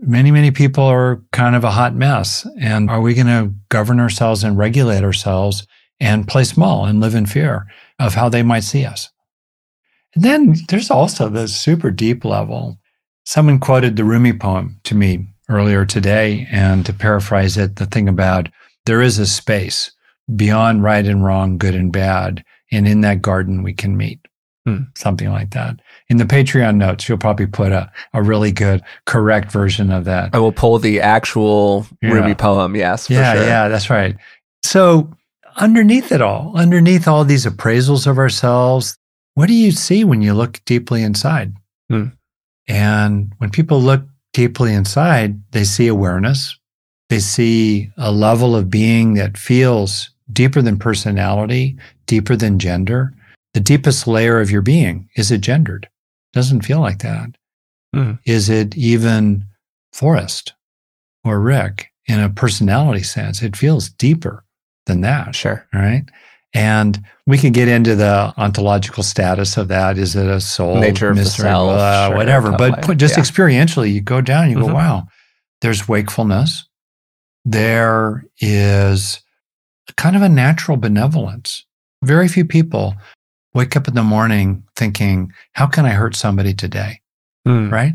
[0.00, 2.46] Many, many people are kind of a hot mess.
[2.60, 5.66] And are we going to govern ourselves and regulate ourselves
[6.00, 7.66] and play small and live in fear
[7.98, 9.10] of how they might see us?
[10.14, 12.78] And then there's also the super deep level.
[13.24, 16.46] Someone quoted the Rumi poem to me earlier today.
[16.50, 18.48] And to paraphrase it, the thing about
[18.86, 19.90] there is a space
[20.34, 22.44] beyond right and wrong, good and bad.
[22.70, 24.20] And in that garden, we can meet.
[24.66, 24.82] Hmm.
[24.94, 25.80] Something like that.
[26.10, 30.34] In the Patreon notes, you'll probably put a, a really good, correct version of that.
[30.34, 32.10] I will pull the actual Yeah.
[32.12, 33.44] Rumi poem yes for yeah, sure.
[33.44, 34.16] yeah, that's right.
[34.62, 35.10] So,
[35.56, 38.98] underneath it all, underneath all these appraisals of ourselves,
[39.34, 41.54] what do you see when you look deeply inside?
[41.88, 42.06] Hmm.
[42.66, 44.02] And when people look
[44.38, 46.56] deeply inside, they see awareness.
[47.08, 53.12] They see a level of being that feels deeper than personality, deeper than gender.
[53.54, 55.88] The deepest layer of your being is it gendered?
[56.34, 57.30] Doesn't feel like that.
[57.92, 58.12] Hmm.
[58.26, 59.44] Is it even
[59.92, 60.54] Forrest
[61.24, 63.42] or Rick in a personality sense?
[63.42, 64.44] It feels deeper
[64.86, 65.34] than that.
[65.34, 66.04] sure All right.
[66.54, 69.98] And we can get into the ontological status of that.
[69.98, 72.52] Is it a soul, Nature of the mystery, self, uh, sure, whatever?
[72.52, 73.22] But put- just Yeah.
[73.22, 74.72] experientially, you go down, you go, Mhm.
[74.74, 75.08] wow,
[75.60, 76.64] there's wakefulness.
[77.44, 79.20] There is
[79.96, 81.64] kind of a natural benevolence.
[82.02, 82.96] Very few people
[83.54, 87.00] wake up in the morning thinking, how can I hurt somebody today?
[87.46, 87.70] Mm.
[87.72, 87.94] Right?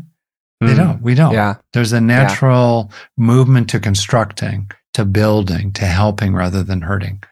[0.60, 0.76] They Mm.
[0.76, 1.02] don't.
[1.02, 1.32] We don't.
[1.34, 7.22] yeah There's a natural movement to constructing, to building, to helping rather than hurting.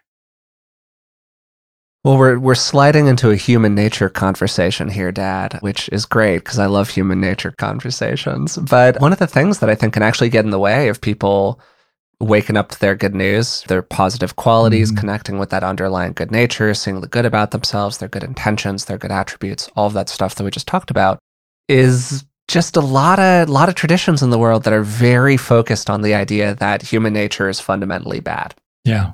[2.04, 6.58] Well, we're we're sliding into a human nature conversation here, Dad, which is great because
[6.58, 8.56] I love human nature conversations.
[8.58, 11.00] But one of the things that I think can actually get in the way of
[11.00, 11.60] people
[12.18, 14.96] waking up to their good news, their positive qualities, Mhm.
[14.98, 18.98] connecting with that underlying good nature, seeing the good about themselves, their good intentions, their
[18.98, 21.18] good attributes, all of that stuff that we just talked about
[21.68, 25.88] is just a lot of lot of traditions in the world that are very focused
[25.88, 28.54] on the idea that human nature is fundamentally bad.
[28.84, 29.12] Yeah.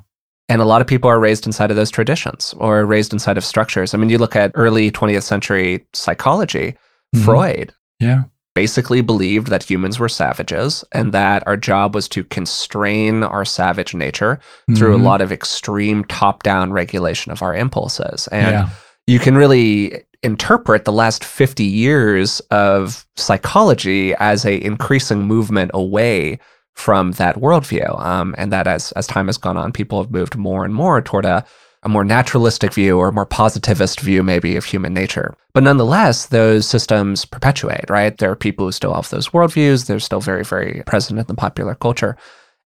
[0.48, 3.44] And a lot of people are raised inside of those traditions or raised inside of
[3.44, 3.92] structures.
[3.92, 6.74] I mean, you look at early 20th century psychology,
[7.14, 7.24] Mhm.
[7.24, 8.22] Freud Yeah.
[8.54, 13.94] basically believed that humans were savages and that our job was to constrain our savage
[13.94, 14.40] nature
[14.74, 15.02] through a Mhm.
[15.04, 18.26] lot of extreme top down regulation of our impulses.
[18.32, 18.68] And yeah.
[19.06, 26.38] you can really interpret the last 50 years of psychology as a increasing movement away
[26.78, 30.36] from that worldview um, and that as, as time has gone on people have moved
[30.36, 31.44] more and more toward a,
[31.82, 35.34] a more naturalistic view or a more positivist view maybe of human nature.
[35.54, 38.16] But nonetheless those systems perpetuate right?
[38.16, 39.86] There are people who still have those worldviews.
[39.86, 42.16] They're still very very present in the popular culture.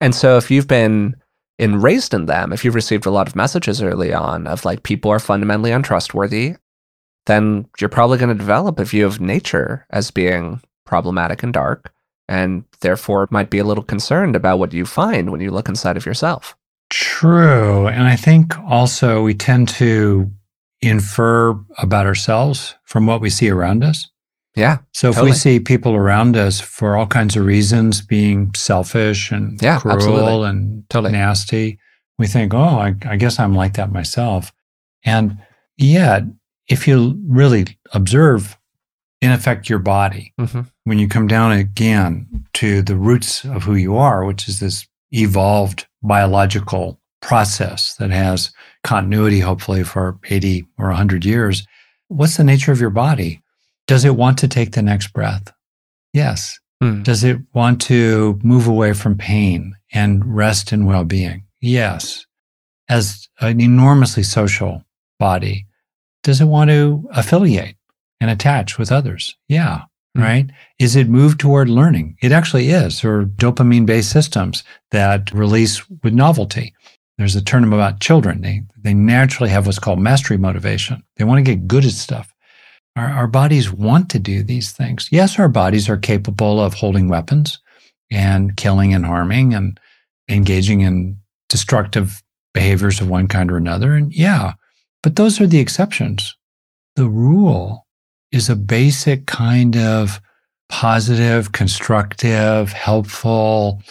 [0.02, 1.16] And so if you've been
[1.58, 4.84] in raised in them if you've received a lot of messages early on of like
[4.84, 6.56] people are fundamentally untrustworthy
[7.28, 11.94] then you're probably going to develop a view of nature as being problematic and dark,
[12.32, 15.98] and therefore might be a little concerned about what you find when you look inside
[15.98, 16.56] of yourself.
[16.90, 17.88] True.
[17.88, 20.32] And I think also we tend to
[20.82, 24.08] infer about ourselves from what we see around us.
[24.56, 25.32] Yeah, So if Totally.
[25.32, 29.96] we see people around us for all kinds of reasons being selfish and Yeah, cruel
[29.96, 30.50] absolutely.
[30.50, 31.14] and Totally.
[31.14, 31.80] nasty,
[32.20, 34.52] we think, oh, I, I guess I'm like that myself.
[35.06, 35.38] And
[35.78, 36.24] yet,
[36.68, 38.58] if you really observe,
[39.22, 43.76] in effect, your body, hmm when you come down again to the roots of who
[43.76, 48.52] you are, which is this evolved biological process that has
[48.84, 51.66] continuity, hopefully, for 80 or 100 years,
[52.10, 53.42] what's the nature of your body?
[53.88, 55.54] Does it want to take the next breath?
[56.12, 56.60] Yes.
[56.84, 57.06] Mm.
[57.06, 61.46] Does it want to move away from pain and rest and well being?
[61.62, 62.26] Yes.
[62.90, 64.84] As an enormously social
[65.18, 65.68] body,
[66.22, 67.78] does it want to affiliate
[68.20, 69.38] and attach with others?
[69.48, 69.84] Yeah.
[70.18, 70.22] Mhm.
[70.22, 70.50] Right.
[70.80, 72.18] Is it moved toward learning?
[72.22, 76.74] It actually is, or dopamine based systems that release with novelty.
[77.18, 78.42] There's a term about children.
[78.42, 81.04] They, they naturally have what's called mastery motivation.
[81.18, 82.34] They want to get good at stuff.
[82.96, 85.08] Our, our bodies want to do these things.
[85.12, 87.60] Yes, our bodies are capable of holding weapons
[88.12, 89.80] and killing and harming and
[90.30, 92.22] engaging in destructive
[92.54, 93.94] behaviors of one kind or another.
[93.94, 94.54] And yeah,
[95.04, 96.36] but those are the exceptions.
[96.96, 97.86] The rule
[98.32, 100.22] is a basic kind of
[100.70, 103.82] positive, constructive, helpful,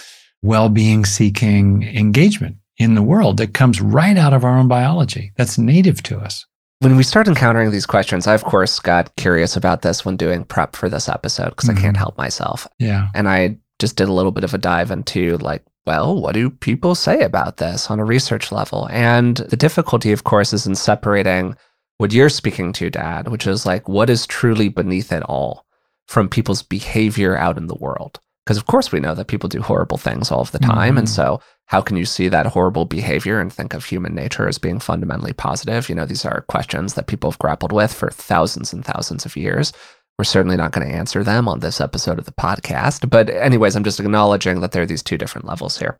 [0.42, 5.33] well being seeking engagement in the world that comes right out of our own biology.
[5.37, 6.46] That's native to us.
[6.81, 10.44] When we start encountering these questions, I, of course, got curious about this when doing
[10.44, 11.83] prep for this episode because I mm-hmm.
[11.83, 12.66] can't help myself.
[12.79, 13.09] Yeah.
[13.14, 16.48] And I just did a little bit of a dive into, like, well, what do
[16.48, 18.88] people say about this on a research level?
[18.90, 21.55] And the difficulty, of course, is in separating
[22.00, 25.66] what you're speaking to, Dad, which is like, what is truly beneath it all
[26.08, 28.18] from people's behavior out in the world?
[28.46, 30.96] Because, of course, we know that people do horrible things all of the time.
[30.96, 31.10] And Mhm.
[31.10, 34.80] so, how can you see that horrible behavior and think of human nature as being
[34.80, 35.90] fundamentally positive?
[35.90, 39.36] You know, these are questions that people have grappled with for thousands and thousands of
[39.36, 39.74] years.
[40.18, 43.10] We're certainly not going to answer them on this episode of the podcast.
[43.10, 45.98] But, anyways, I'm just acknowledging that there are these two different levels here.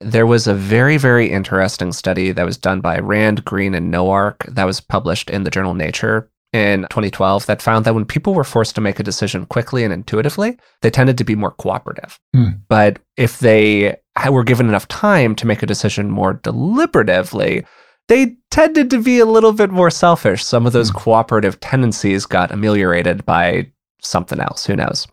[0.00, 4.44] There was a very, very interesting study that was done by Rand, Greene, and Nowak
[4.46, 8.44] that was published in the journal Nature in 2012 that found that when people were
[8.44, 12.18] forced to make a decision quickly and intuitively, they tended to be more cooperative.
[12.34, 12.50] Hmm.
[12.68, 13.96] But if they
[14.30, 17.66] were given enough time to make a decision more deliberatively,
[18.06, 20.42] they tended to be a little bit more selfish.
[20.44, 20.98] Some of those Hmm.
[20.98, 24.64] cooperative tendencies got ameliorated by something else.
[24.64, 25.06] Who knows?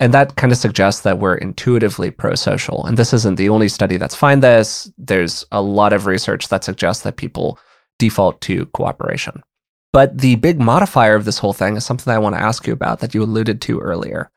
[0.00, 2.86] And that kind of suggests that we're intuitively pro social.
[2.86, 4.90] And this isn't the only study that's find this.
[4.96, 7.58] There's a lot of research that suggests that people
[7.98, 9.42] default to cooperation.
[9.92, 12.72] But the big modifier of this whole thing is something I want to ask you
[12.72, 14.30] about that you alluded to earlier.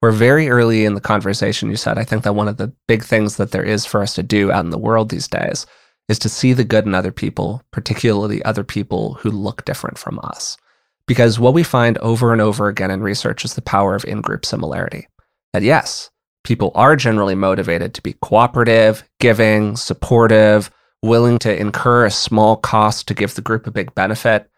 [0.00, 3.02] Where very early in the conversation, you said, I think that one of the big
[3.02, 5.66] things that there is for us to do out in the world these days
[6.08, 10.20] is to see the good in other people, particularly other people who look different from
[10.22, 10.56] us.
[11.08, 14.20] Because what we find over and over again in research is the power of in
[14.20, 15.08] group similarity.
[15.52, 16.10] That yes,
[16.44, 20.70] people are generally motivated to be cooperative, giving, supportive,
[21.02, 24.48] willing to incur a small cost to give the group a big benefit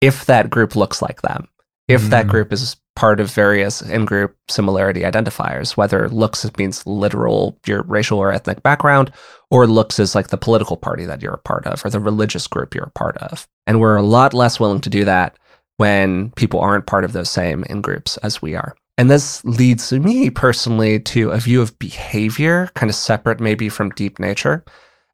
[0.00, 1.48] if that group looks like them.
[1.88, 2.30] If that Mm.
[2.30, 8.18] group is part of various in group similarity identifiers, whether looks means literal your racial
[8.18, 9.12] or ethnic background,
[9.50, 12.46] or looks is like the political party that you're a part of or the religious
[12.46, 13.46] group you're a part of.
[13.66, 15.36] And we're a lot less willing to do that
[15.78, 18.74] when people aren't part of those same in groups as we are.
[18.98, 23.90] And this leads me personally to a view of behavior, kind of separate maybe from
[23.90, 24.64] deep nature,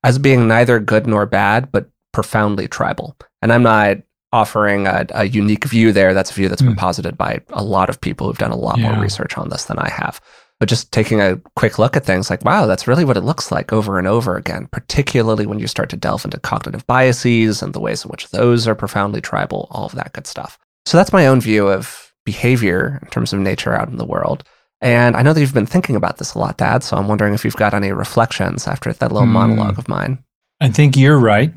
[0.02, 3.16] as being neither good nor bad, but profoundly tribal.
[3.40, 3.98] And I'm not
[4.32, 6.12] offering a, a unique view there.
[6.12, 6.78] That's a view that's been Mm.
[6.78, 8.92] posited by a lot of people who've done a lot Yeah.
[8.92, 10.20] more research on this than I have.
[10.60, 13.52] But just taking a quick look at things like, wow, that's really what it looks
[13.52, 17.72] like over and over again, particularly when you start to delve into cognitive biases and
[17.72, 20.58] the ways in which those are profoundly tribal, all of that good stuff.
[20.84, 24.42] So that's my own view of behavior in terms of nature out in the world.
[24.80, 26.82] And I know that you've been thinking about this a lot, Dad.
[26.82, 29.32] So I'm wondering if you've got any reflections after that little Hmm.
[29.34, 30.18] monologue of mine.
[30.60, 31.54] I think you're right.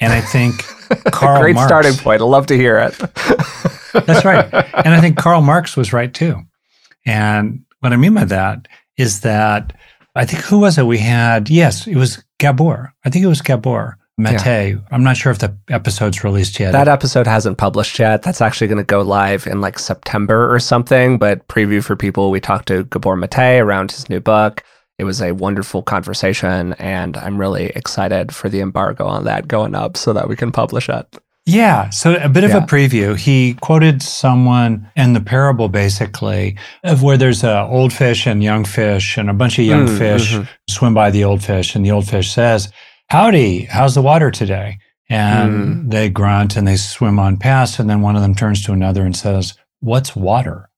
[0.00, 0.54] And I think
[1.12, 1.68] Karl Great Marx.
[1.68, 2.20] starting point.
[2.20, 2.96] I love to hear it.
[4.06, 4.48] That's right.
[4.84, 6.42] And I think Karl Marx was right too.
[7.04, 9.72] And what I mean by that is that
[10.14, 11.48] I think who was it we had?
[11.48, 12.92] Yes, it was Gabor.
[13.04, 14.76] I think it was Gabor Mate.
[14.90, 16.72] I'm not sure if the episode's released yet.
[16.72, 18.22] That episode hasn't published yet.
[18.22, 21.18] That's actually going to go live in like September or something.
[21.18, 24.64] But preview for people, we talked to Gabor Mate around his new book.
[24.98, 29.76] It was a wonderful conversation, and I'm really excited for the embargo on that going
[29.76, 31.06] up so that we can publish it.
[31.48, 31.88] Yeah.
[31.90, 32.58] So a bit of Yeah.
[32.58, 33.16] a preview.
[33.18, 38.64] He quoted someone in the parable, basically, of where there's a old fish and young
[38.64, 40.48] fish, and a bunch of young Mm, fish mhm.
[40.68, 42.70] swim by the old fish, and the old fish says,
[43.08, 44.78] "Howdy, how's the water today?"
[45.08, 48.72] And they grunt and they swim on past, and then one of them turns to
[48.72, 50.68] another and says, "What's water?"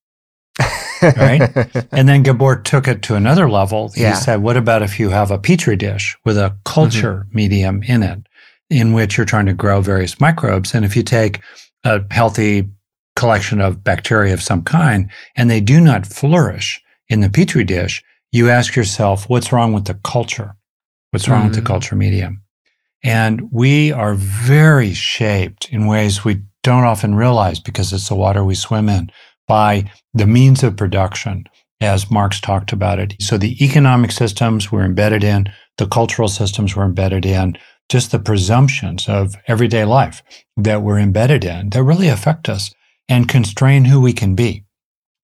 [1.02, 1.42] Right?
[1.92, 3.90] And then Gabor took it to another level.
[3.94, 4.14] He Yeah.
[4.14, 8.18] said, What about if you have a petri dish with a culture medium in it,
[8.70, 10.74] in which you're trying to grow various microbes?
[10.74, 11.40] And if you take
[11.84, 12.68] a healthy
[13.16, 18.02] collection of bacteria of some kind and they do not flourish in the petri dish,
[18.32, 20.54] you ask yourself, What's wrong with the culture?
[21.10, 21.66] What's wrong with the Mm.
[21.66, 22.42] culture medium?
[23.02, 28.44] And we are very shaped in ways we don't often realize because it's the water
[28.44, 29.10] we swim in
[29.48, 31.44] by the means of production,
[31.80, 33.14] as Marx talked about it.
[33.18, 37.56] So the economic systems we're embedded in, the cultural systems we're embedded in,
[37.90, 40.22] just the presumptions of everyday life
[40.56, 42.72] that we're embedded in that really affect us
[43.08, 44.64] and constrain who we can be.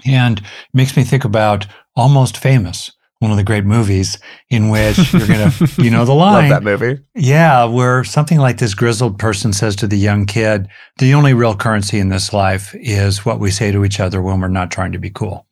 [0.05, 0.45] And it
[0.75, 2.91] makes me think about Almost Famous,
[3.21, 4.19] one of the great movies
[4.51, 6.51] in which you're going to, you know, the line.
[6.51, 7.01] Love that movie.
[7.15, 10.67] Yeah, where something like this grizzled person says to the young kid,
[10.99, 14.41] the only real currency in this life is what we say to each other when
[14.41, 15.47] we're not trying to be cool.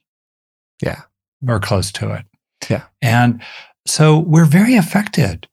[0.83, 1.03] Yeah.
[1.47, 2.25] Or close to it.
[2.69, 2.87] Yeah.
[3.01, 3.41] And
[3.87, 5.47] so we're very affected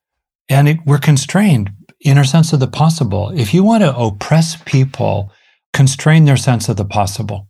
[0.52, 1.72] and it, we're constrained
[2.02, 3.32] in our sense of the possible.
[3.36, 5.32] If you want to oppress people,
[5.74, 7.48] constrain their sense of the possible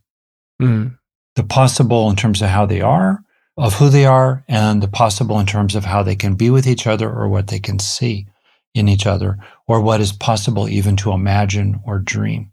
[0.60, 0.96] Mm.
[1.34, 3.24] the possible in terms of how they are,
[3.56, 6.66] of who they are, and the possible in terms of how they can be with
[6.68, 8.26] each other or what they can see
[8.74, 12.52] in each other, or what is possible even to imagine or dream.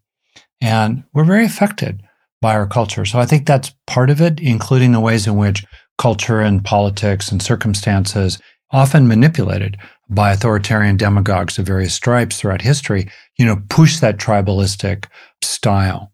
[0.60, 2.02] And we're very affected
[2.42, 3.06] by our culture.
[3.06, 5.66] So I think that's part of it, including the ways in which
[5.98, 8.40] culture and politics and circumstances,
[8.72, 9.78] often manipulated
[10.10, 15.06] by authoritarian demagogues of various stripes throughout history, you know, push that tribalistic
[15.44, 16.12] style.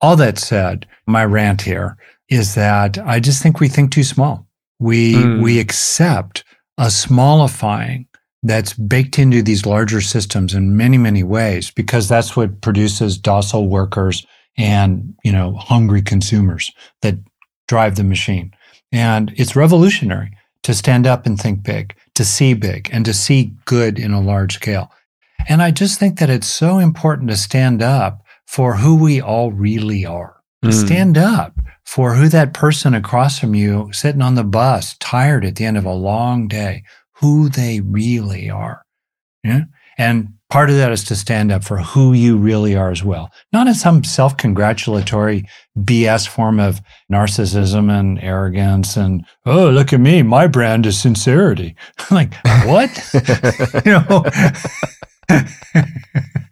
[0.00, 1.96] All that said, my rant here
[2.28, 4.46] is that I just think we think too small.
[4.78, 5.42] We Mm.
[5.42, 6.44] we accept
[6.78, 8.06] a smallifying
[8.42, 13.68] that's baked into these larger systems in many many ways because that's what produces docile
[13.68, 14.26] workers
[14.58, 16.70] and you know hungry consumers
[17.02, 17.16] that
[17.68, 18.52] drive the machine.
[18.92, 20.30] And it's revolutionary
[20.66, 24.20] to stand up and think big, to see big, and to see good in a
[24.20, 24.90] large scale.
[25.48, 29.52] And I just think that it's so important to stand up for who we all
[29.52, 30.34] really are.
[30.64, 30.86] To Mm.
[30.86, 35.54] stand up for who that person across from you sitting on the bus, tired at
[35.54, 36.82] the end of a long day,
[37.20, 38.82] who they really are.
[39.44, 39.62] Yeah?
[39.96, 43.30] And part of that is to stand up for who you really are as well.
[43.52, 45.44] Not in some self congratulatory
[45.78, 46.80] BS form of
[47.12, 51.76] narcissism and arrogance and, oh, look at me, my brand is sincerity.
[52.10, 52.34] like,
[52.64, 52.90] what?
[53.84, 54.24] you know?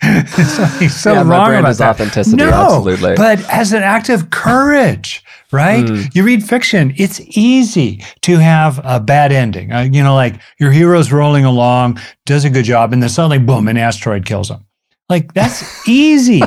[0.02, 1.90] it's like so yeah, my wrong brand about is that.
[1.90, 2.36] authenticity.
[2.36, 3.14] No, absolutely.
[3.14, 5.23] But as an act of courage,
[5.54, 5.84] right?
[5.86, 6.14] Mm.
[6.14, 9.72] You read fiction, it's easy to have a bad ending.
[9.72, 13.38] Uh, you know, like your hero's rolling along, does a good job, and then suddenly,
[13.38, 14.66] boom, an asteroid kills him.
[15.08, 16.42] Like, that's easy.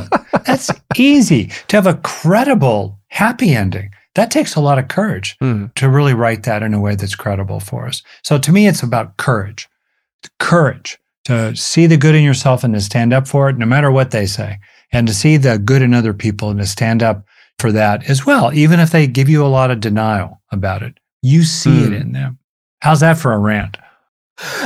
[0.45, 3.91] that's easy to have a credible, happy ending.
[4.15, 5.73] That takes a lot of courage Mm.
[5.75, 8.01] to really write that in a way that's credible for us.
[8.23, 9.69] So to me, it's about courage.
[10.39, 13.91] Courage to see the good in yourself and to stand up for it, no matter
[13.91, 14.57] what they say,
[14.91, 17.25] and to see the good in other people and to stand up
[17.59, 20.99] for that as well, even if they give you a lot of denial about it.
[21.21, 21.93] You see it Hmm.
[21.93, 22.39] in them.
[22.81, 23.77] How's that for a rant?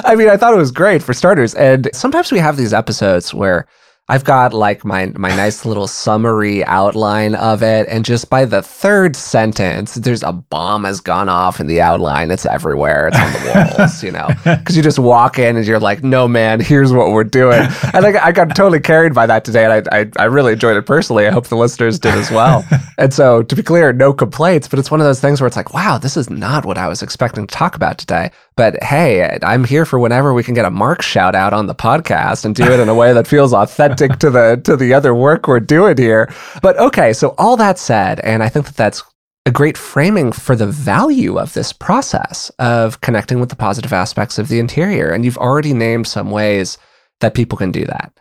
[0.03, 1.55] I mean, I thought it was great for starters.
[1.55, 3.65] And sometimes we have these episodes where
[4.11, 8.61] I've got like my my nice little summary outline of it, and just by the
[8.61, 12.29] third sentence, there's a bomb has gone off in the outline.
[12.29, 13.07] It's everywhere.
[13.07, 16.27] It's on the walls, you know, because you just walk in and you're like, "No,
[16.27, 17.61] man, here's what we're doing."
[17.93, 20.75] And I I got totally carried by that today, and I, I I really enjoyed
[20.75, 21.25] it personally.
[21.25, 22.65] I hope the listeners did as well.
[22.97, 25.55] and so, to be clear, no complaints, but it's one of those things where it's
[25.55, 29.39] like, "Wow, this is not what I was expecting to talk about today." But hey,
[29.41, 32.53] I'm here for whenever we can get a Mark shout out on the podcast and
[32.53, 35.59] do it in a way that feels authentic to the to the other work we're
[35.59, 36.31] doing here.
[36.61, 39.03] But okay, so all that said, and I think that that's
[39.45, 44.37] a great framing for the value of this process of connecting with the positive aspects
[44.37, 45.09] of the interior.
[45.09, 46.77] And you've already named some ways
[47.21, 48.11] that people can do that.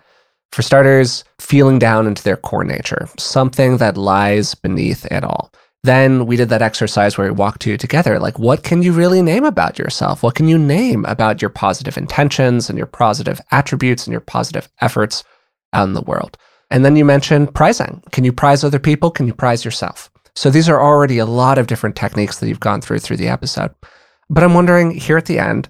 [0.52, 5.52] For starters, feeling down into their core nature, something that lies beneath it all.
[5.82, 8.18] Then we did that exercise where we walked to together.
[8.18, 10.22] Like, what can you really name about yourself?
[10.22, 14.68] What can you name about your positive intentions and your positive attributes and your positive
[14.80, 15.24] efforts?
[15.72, 16.36] Out in the world.
[16.70, 18.02] And then you mentioned prizing.
[18.12, 19.10] Can you prize other people?
[19.10, 20.10] Can you prize yourself?
[20.36, 23.28] So these are already a lot of different techniques that you've gone through through the
[23.28, 23.74] episode.
[24.28, 25.68] But I'm wondering here at the end,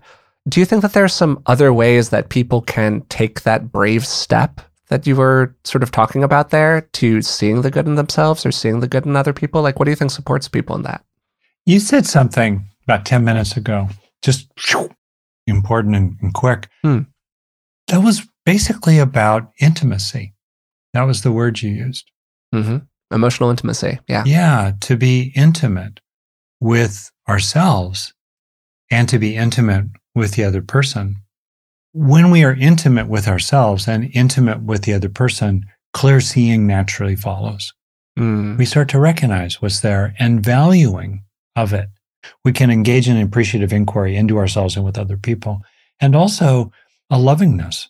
[0.48, 4.06] do you think that there are some other ways that people can take that brave
[4.06, 8.44] step that you were sort of talking about there to seeing the good in themselves
[8.44, 9.62] or seeing the good in other people?
[9.62, 11.04] Like, what do you think supports people in that?
[11.64, 13.88] You said something about 10 minutes ago,
[14.22, 14.48] just
[15.46, 16.68] important and, and quick.
[16.82, 17.02] Hmm.
[17.88, 20.34] That was basically about intimacy.
[20.92, 22.10] That was the word you used.
[22.54, 22.78] Mm-hmm.
[23.14, 23.98] Emotional intimacy.
[24.08, 24.24] Yeah.
[24.26, 24.72] Yeah.
[24.82, 26.00] To be intimate
[26.60, 28.12] with ourselves
[28.90, 31.16] and to be intimate with the other person.
[31.92, 37.16] When we are intimate with ourselves and intimate with the other person, clear seeing naturally
[37.16, 37.72] follows.
[38.18, 38.58] Mm.
[38.58, 41.24] We start to recognize what's there and valuing
[41.56, 41.88] of it.
[42.44, 45.62] We can engage in appreciative inquiry into ourselves and with other people,
[46.00, 46.70] and also
[47.08, 47.88] a lovingness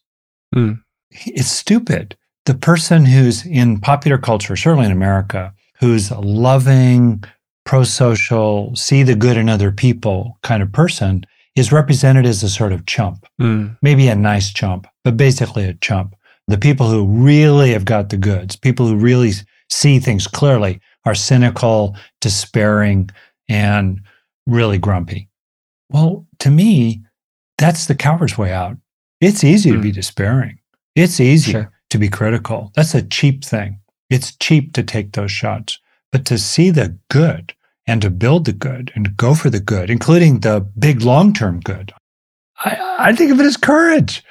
[0.54, 0.82] Mm.
[1.10, 2.16] It's stupid.
[2.46, 7.24] The person who's in popular culture, certainly in America, who's a loving,
[7.64, 11.24] pro social, see the good in other people kind of person
[11.56, 13.76] is represented as a sort of chump, mm.
[13.82, 16.14] maybe a nice chump, but basically a chump.
[16.48, 19.32] The people who really have got the goods, people who really
[19.68, 23.10] see things clearly, are cynical, despairing,
[23.48, 24.00] and
[24.46, 25.28] really grumpy.
[25.90, 27.02] Well, to me,
[27.58, 28.76] that's the coward's way out.
[29.20, 29.74] It's easy mm.
[29.74, 29.94] to be hmm.
[29.94, 30.58] despairing.
[30.96, 31.72] It's easy sure.
[31.90, 32.72] to be critical.
[32.74, 33.80] That's a cheap thing.
[34.08, 35.78] It's cheap to take those shots,
[36.10, 37.54] but to see the good
[37.86, 41.60] and to build the good and go for the good, including the big long term
[41.60, 41.92] good,
[42.64, 44.24] I, I think of it as courage.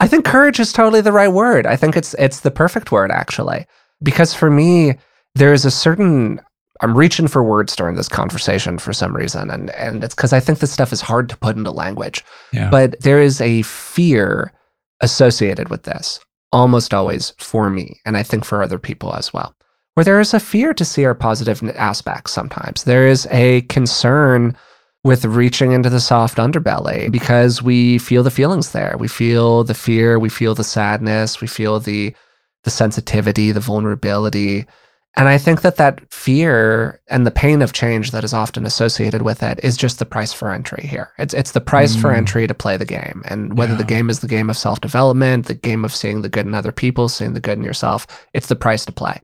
[0.00, 1.66] I think courage is totally the right word.
[1.66, 3.66] I think it's it's the perfect word actually.
[4.02, 4.94] Because for me,
[5.34, 6.40] there is a certain
[6.82, 9.50] I'm reaching for words during this conversation for some reason.
[9.50, 12.24] And and it's because I think this stuff is hard to put into language.
[12.52, 12.70] Yeah.
[12.70, 14.52] But there is a fear
[15.00, 16.20] associated with this,
[16.52, 19.54] almost always for me, and I think for other people as well,
[19.94, 22.84] where there is a fear to see our positive aspects sometimes.
[22.84, 24.56] There is a concern
[25.04, 28.94] with reaching into the soft underbelly because we feel the feelings there.
[28.98, 32.14] We feel the fear, we feel the sadness, we feel the
[32.64, 34.66] the sensitivity, the vulnerability.
[35.14, 39.22] And I think that that fear and the pain of change that is often associated
[39.22, 41.12] with it is just the price for entry here.
[41.18, 42.00] It's it's the price mm.
[42.00, 43.22] for entry to play the game.
[43.26, 43.78] And whether yeah.
[43.78, 46.72] the game is the game of self-development, the game of seeing the good in other
[46.72, 49.20] people, seeing the good in yourself, it's the price to play.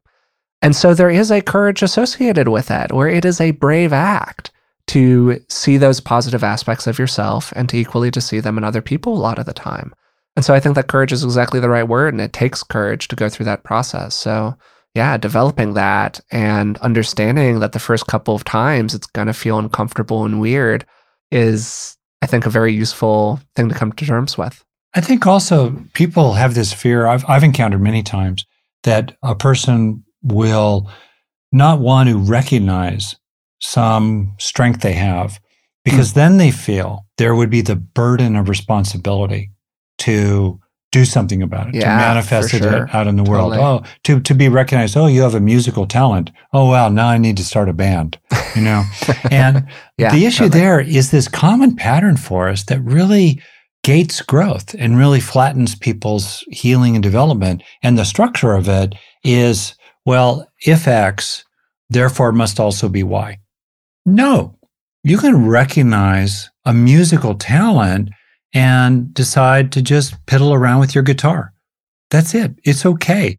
[0.61, 4.51] And so there is a courage associated with it where it is a brave act
[4.89, 8.83] to see those positive aspects of yourself and to equally to see them in other
[8.83, 9.95] people a lot of the time.
[10.37, 13.09] And so I think that courage is exactly the right word and it takes courage
[13.09, 14.15] to go through that process.
[14.15, 14.57] So
[14.95, 19.59] yeah, developing that and understanding that the first couple of times it's going to feel
[19.59, 20.85] uncomfortable and weird
[21.31, 24.65] is, I think, a very useful thing to come to terms with.
[24.95, 27.07] I think also people have this fear.
[27.07, 28.45] I've, I've encountered many times
[28.85, 30.91] that a person will
[31.53, 33.17] not want to recognize
[33.61, 35.41] some strength they have
[35.85, 36.15] because mm.
[36.15, 39.51] then they feel there would be the burden of responsibility
[39.99, 40.61] to
[40.91, 42.89] do something about it, yeah, to manifest it sure.
[42.93, 43.53] out in the world.
[43.53, 43.83] Totally.
[43.85, 44.97] Oh, to, to be recognized.
[44.97, 46.31] Oh, you have a musical talent.
[46.53, 46.89] Oh, wow.
[46.89, 48.19] now I need to start a band,
[48.57, 48.85] you know?
[49.31, 49.67] and
[49.99, 50.61] yeah, the issue totally.
[50.61, 53.43] there is this common pattern for us that really
[53.85, 57.63] gates growth and really flattens people's healing and development.
[57.83, 59.75] And the structure of it is,
[60.07, 61.45] well, if X,
[61.91, 63.39] therefore must also be Y.
[64.07, 64.59] No,
[65.05, 68.11] you can recognize a musical talent
[68.55, 71.53] and decide to just piddle around with your guitar.
[72.11, 72.53] That's it.
[72.65, 73.37] It's okay.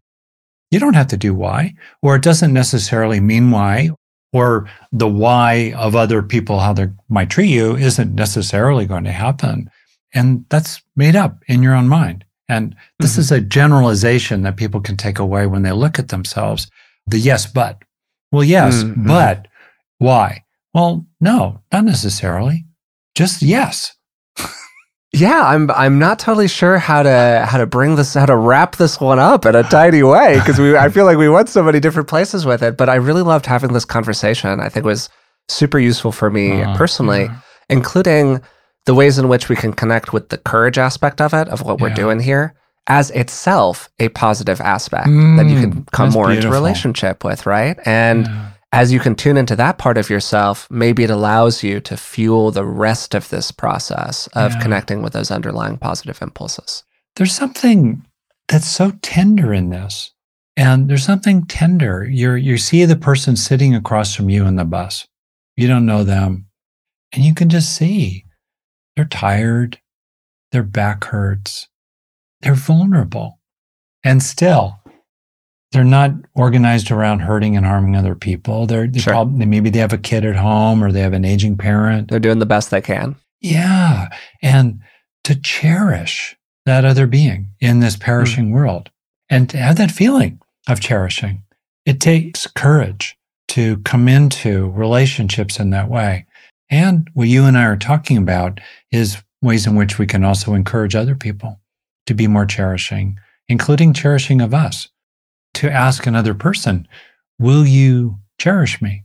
[0.70, 3.90] You don't have to do why, or it doesn't necessarily mean why,
[4.32, 9.12] or the why of other people, how they might treat you, isn't necessarily going to
[9.12, 9.68] happen.
[10.14, 12.24] And that's made up in your own mind.
[12.48, 13.20] And this Mm-hmm.
[13.20, 16.68] is a generalization that people can take away when they look at themselves.
[17.06, 17.82] The yes, but.
[18.30, 19.06] Well, yes, Mhm.
[19.08, 19.48] but
[19.98, 20.44] why?
[20.72, 22.66] Well, no, not necessarily.
[23.16, 23.96] Just yes.
[25.12, 28.76] Yeah, I'm I'm not totally sure how to how to bring this how to wrap
[28.76, 31.62] this one up in a tidy way because we I feel like we went so
[31.64, 34.60] many different places with it, but I really loved having this conversation.
[34.60, 35.08] I think it was
[35.48, 37.36] super useful for me Uh, personally, yeah.
[37.68, 38.40] including
[38.86, 41.80] the ways in which we can connect with the courage aspect of it of what
[41.80, 42.54] we're doing here
[42.86, 47.46] as itself a positive aspect that you can Mm, come that's more into relationship with,
[47.46, 47.76] right?
[47.84, 48.49] And Yeah.
[48.72, 52.50] As you can tune into that part of yourself, maybe it allows you to fuel
[52.50, 54.60] the rest of this process of Yeah.
[54.60, 56.84] connecting with those underlying positive impulses.
[57.16, 58.06] there's something
[58.46, 60.12] that's so tender in this.
[60.56, 62.04] And there's something tender.
[62.08, 65.06] You're you see the person sitting across from you in the bus.
[65.56, 66.46] You don't know them.
[67.12, 68.24] And you can just see
[68.94, 69.80] they're tired,
[70.52, 71.68] their back hurts,
[72.42, 73.40] they're vulnerable.
[74.04, 74.79] And still,
[75.72, 78.66] they're not organized around hurting and harming other people.
[78.66, 79.12] They're they Sure.
[79.12, 82.08] probably maybe they have a kid at home or they have an aging parent.
[82.08, 83.16] They're doing the best they can.
[83.40, 84.08] Yeah.
[84.42, 84.80] And
[85.24, 88.02] to cherish that other being in this hmm.
[88.02, 88.90] perishing world
[89.28, 91.42] and to have that feeling of cherishing.
[91.86, 93.16] It takes courage
[93.48, 96.26] to come into relationships in that way.
[96.68, 98.60] And what you and I are talking about
[98.92, 101.60] is ways in which we can also encourage other people
[102.06, 103.18] to be more cherishing,
[103.48, 104.88] including cherishing of us,
[105.54, 106.86] to ask another person,
[107.38, 109.04] Will you cherish me?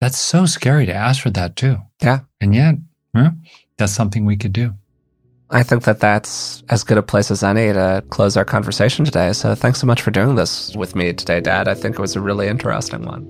[0.00, 1.78] That's so scary to ask for that too.
[2.02, 2.20] Yeah.
[2.40, 2.74] And yet,
[3.14, 3.30] huh,
[3.76, 4.74] that's something we could do.
[5.50, 9.32] I think that that's as good a place as any to close our conversation today.
[9.32, 11.68] So thanks so much for doing this with me today, Dad.
[11.68, 13.26] I think it was a really interesting one.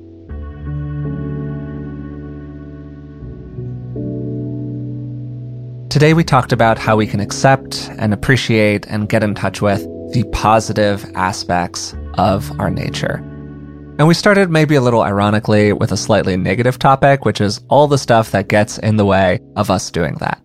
[5.91, 9.83] Today, we talked about how we can accept and appreciate and get in touch with
[10.13, 13.25] the positive aspects of our nature.
[13.99, 17.89] And we started maybe a little ironically with a slightly negative topic, which is all
[17.89, 20.41] the stuff that gets in the way of us doing that.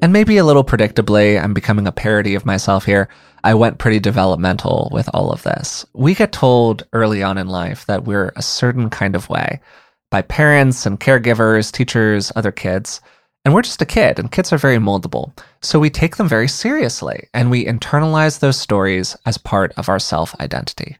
[0.00, 3.08] And maybe a little predictably, I'm becoming a parody of myself here.
[3.42, 5.84] I went pretty developmental with all of this.
[5.94, 9.60] We get told early on in life that we're a certain kind of way
[10.10, 13.00] by parents and caregivers, teachers, other kids.
[13.44, 15.38] And we're just a kid, and kids are very moldable.
[15.60, 19.98] So we take them very seriously, and we internalize those stories as part of our
[19.98, 20.96] self identity.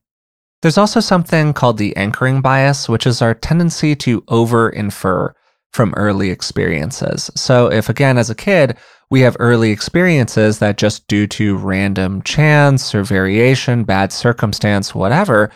[0.64, 5.34] There's also something called the anchoring bias, which is our tendency to over infer
[5.74, 7.30] from early experiences.
[7.36, 8.78] So, if again, as a kid,
[9.10, 15.50] we have early experiences that just due to random chance or variation, bad circumstance, whatever,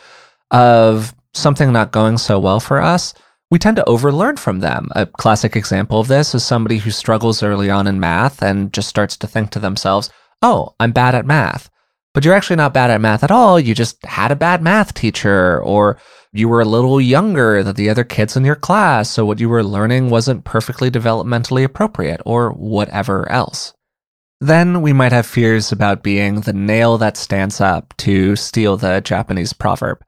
[0.51, 3.15] of something not going so well for us,
[3.51, 4.89] we tend to overlearn from them.
[4.95, 8.89] A classic example of this is somebody who struggles early on in math and just
[8.91, 10.11] starts to think to themselves,
[10.43, 11.71] oh, I'm bad at math.
[12.19, 13.61] But you're actually not bad at math at all.
[13.61, 16.01] You just had a bad math teacher, or
[16.33, 19.09] you were a little younger than the other kids in your class.
[19.09, 23.73] So what you were learning wasn't perfectly developmentally appropriate, or whatever else.
[24.41, 29.01] Then we might have fears about being the nail that stands up, to steal the
[29.01, 30.03] Japanese proverb.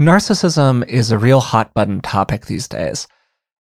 [0.00, 3.06] Narcissism is a real hot button topic these days.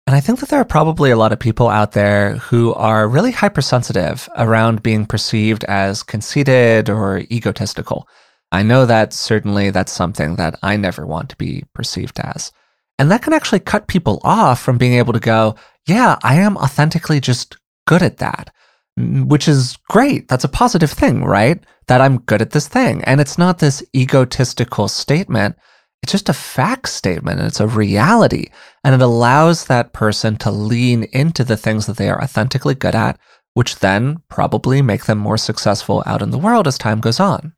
[0.07, 3.07] And I think that there are probably a lot of people out there who are
[3.07, 8.07] really hypersensitive around being perceived as conceited or egotistical.
[8.51, 12.51] I know that certainly that's something that I never want to be perceived as.
[12.99, 15.55] And that can actually cut people off from being able to go,
[15.87, 18.53] yeah, I am authentically just good at that,
[18.97, 20.27] which is great.
[20.27, 21.63] That's a positive thing, right?
[21.87, 23.03] That I'm good at this thing.
[23.05, 25.55] And it's not this egotistical statement.
[26.03, 28.47] It's just a fact statement and it's a reality.
[28.83, 32.95] And it allows that person to lean into the things that they are authentically good
[32.95, 33.19] at,
[33.53, 37.53] which then probably make them more successful out in the world as time goes on.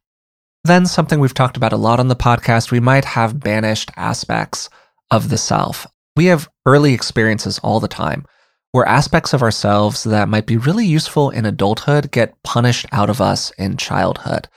[0.66, 4.70] Then, something we've talked about a lot on the podcast, we might have banished aspects
[5.12, 5.86] of the self.
[6.16, 8.26] We have early experiences all the time
[8.74, 13.22] where aspects of ourselves that might be really useful in adulthood get punished out of
[13.22, 14.48] us in childhood.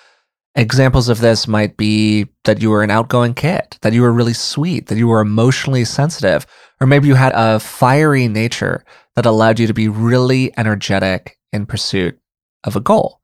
[0.59, 4.33] Examples of this might be that you were an outgoing kid, that you were really
[4.33, 6.47] sweet, that you were emotionally sensitive,
[6.81, 8.83] or maybe you had a fiery nature
[9.17, 12.19] that allowed you to be really energetic in pursuit
[12.65, 13.21] of a goal.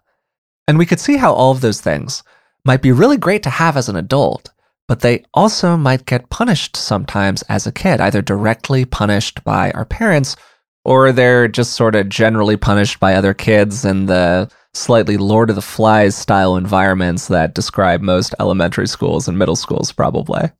[0.69, 2.23] And we could see how all of those things
[2.67, 4.53] might be really great to have as an adult,
[4.87, 9.87] but they also might get punished sometimes as a kid, either directly punished by our
[9.87, 10.37] parents
[10.85, 15.57] or they're just sort of generally punished by other kids in the slightly Lord of
[15.57, 20.51] the Flies style environments that describe most elementary schools and middle schools, probably.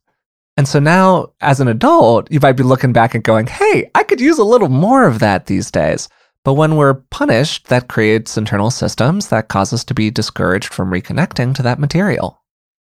[0.55, 4.03] And so now, as an adult, you might be looking back and going, hey, I
[4.03, 6.09] could use a little more of that these days.
[6.43, 10.91] But when we're punished, that creates internal systems that cause us to be discouraged from
[10.91, 12.39] reconnecting to that material.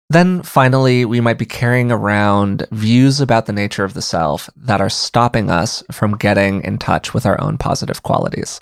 [0.08, 4.80] Then finally, we might be carrying around views about the nature of the self that
[4.80, 8.60] are stopping us from getting in touch with our own positive qualities.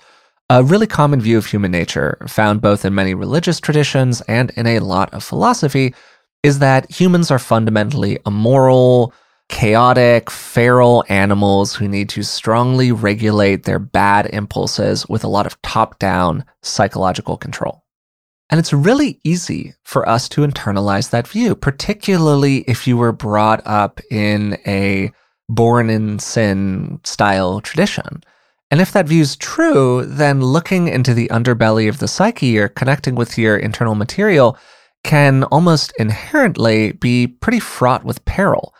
[0.51, 4.65] A really common view of human nature, found both in many religious traditions and in
[4.65, 5.93] a lot of philosophy,
[6.41, 9.13] is that humans are fundamentally immoral,
[9.49, 15.61] chaotic, feral animals who need to strongly regulate their bad impulses with a lot of
[15.61, 17.83] top down psychological control.
[18.49, 23.61] And it's really easy for us to internalize that view, particularly if you were brought
[23.67, 25.11] up in a
[25.47, 28.23] born in sin style tradition.
[28.71, 32.67] And if that view is true, then looking into the underbelly of the psyche or
[32.67, 34.57] connecting with your internal material
[35.03, 38.73] can almost inherently be pretty fraught with peril.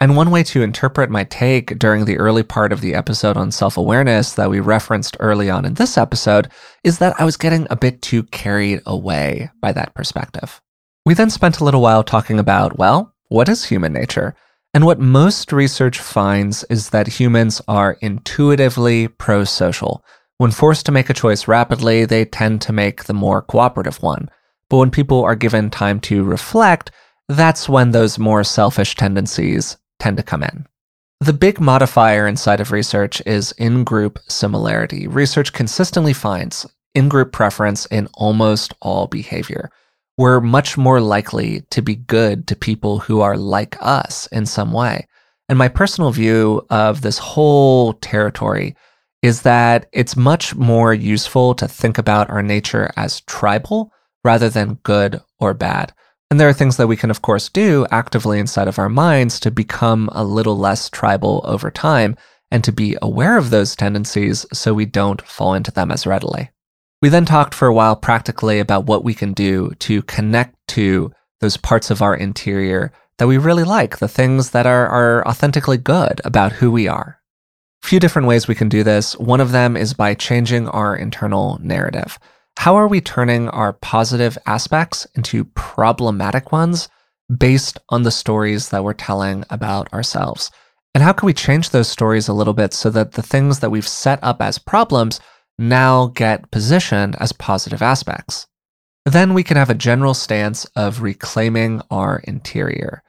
[0.00, 3.50] And one way to interpret my take during the early part of the episode on
[3.50, 6.50] self awareness that we referenced early on in this episode
[6.84, 10.60] is that I was getting a bit too carried away by that perspective.
[11.06, 14.34] We then spent a little while talking about, well, what is human nature?
[14.76, 20.04] And what most research finds is that humans are intuitively pro social.
[20.36, 24.28] When forced to make a choice rapidly, they tend to make the more cooperative one.
[24.68, 26.90] But when people are given time to reflect,
[27.26, 30.66] that's when those more selfish tendencies tend to come in.
[31.20, 35.06] The big modifier inside of research is in group similarity.
[35.06, 39.70] Research consistently finds in group preference in almost all behavior.
[40.18, 44.72] We're much more likely to be good to people who are like us in some
[44.72, 45.06] way.
[45.48, 48.74] And my personal view of this whole territory
[49.22, 53.92] is that it's much more useful to think about our nature as tribal
[54.24, 55.92] rather than good or bad.
[56.30, 59.38] And there are things that we can, of course, do actively inside of our minds
[59.40, 62.16] to become a little less tribal over time
[62.50, 66.50] and to be aware of those tendencies so we don't fall into them as readily.
[67.02, 71.12] We then talked for a while practically about what we can do to connect to
[71.40, 75.76] those parts of our interior that we really like, the things that are, are authentically
[75.76, 77.20] good about who we are.
[77.84, 79.16] A few different ways we can do this.
[79.18, 82.18] One of them is by changing our internal narrative.
[82.58, 86.88] How are we turning our positive aspects into problematic ones
[87.38, 90.50] based on the stories that we're telling about ourselves?
[90.94, 93.70] And how can we change those stories a little bit so that the things that
[93.70, 95.20] we've set up as problems
[95.58, 98.46] now get positioned as positive aspects?
[99.04, 103.02] Then we can have a general stance of reclaiming our interior.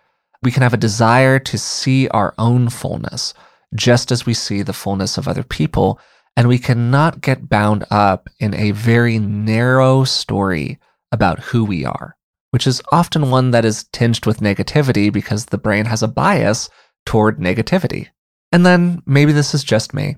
[0.43, 3.33] We can have a desire to see our own fullness,
[3.75, 5.99] just as we see the fullness of other people
[6.37, 10.77] and we cannot get bound up in a very narrow story
[11.11, 12.15] about who we are,
[12.51, 16.69] which is often one that is tinged with negativity because the brain has a bias
[17.07, 18.09] toward negativity.
[18.51, 20.17] And then maybe this is just me,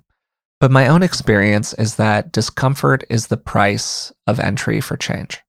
[0.60, 5.40] but my own experience is that discomfort is the price of entry for change.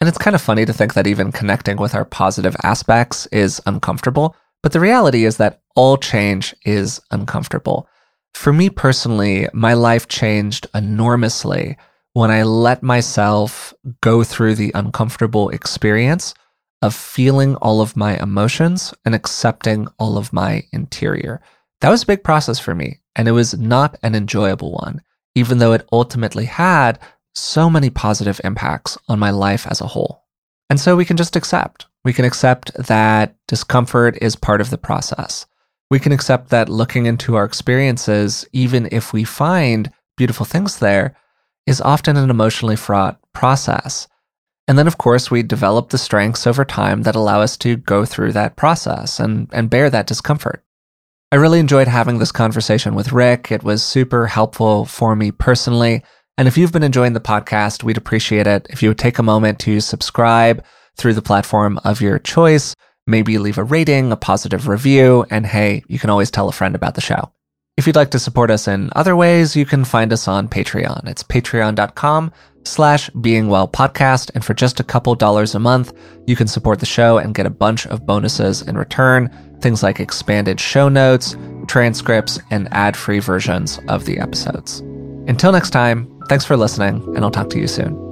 [0.00, 3.62] And it's kind of funny to think that even connecting with our positive aspects is
[3.66, 7.88] uncomfortable, but the reality is that all change is uncomfortable.
[8.34, 11.78] For me personally, my life changed enormously
[12.12, 16.34] when I let myself go through the uncomfortable experience
[16.82, 21.40] of feeling all of my emotions and accepting all of my interior.
[21.80, 25.02] That was a big process for me, and it was not an enjoyable one,
[25.34, 27.00] even though it ultimately had
[27.34, 30.22] so many positive impacts on my life as a whole.
[30.70, 31.86] And so we can just accept.
[32.04, 35.46] We can accept that discomfort is part of the process
[35.90, 41.16] we can accept that looking into our experiences, even if we find beautiful things there,
[41.66, 44.08] is often an emotionally fraught process.
[44.68, 48.04] And then, of course, we develop the strengths over time that allow us to go
[48.04, 50.64] through that process and, and bear that discomfort.
[51.32, 53.50] I really enjoyed having this conversation with Rick.
[53.50, 56.02] It was super helpful for me personally.
[56.38, 59.22] And if you've been enjoying the podcast, we'd appreciate it if you would take a
[59.22, 60.64] moment to subscribe
[60.96, 62.74] through the platform of your choice
[63.06, 66.74] maybe leave a rating, a positive review, and hey, you can always tell a friend
[66.74, 67.30] about the show.
[67.76, 71.06] If you'd like to support us in other ways, you can find us on Patreon.
[71.08, 72.32] It's patreon.com
[72.64, 74.30] slash beingwellpodcast.
[74.34, 75.92] And for just a couple dollars a month,
[76.26, 79.30] you can support the show and get a bunch of bonuses in return.
[79.60, 81.36] Things like expanded show notes,
[81.66, 84.80] transcripts, and ad-free versions of the episodes.
[85.28, 88.05] Until next time, thanks for listening, and I'll talk to you soon.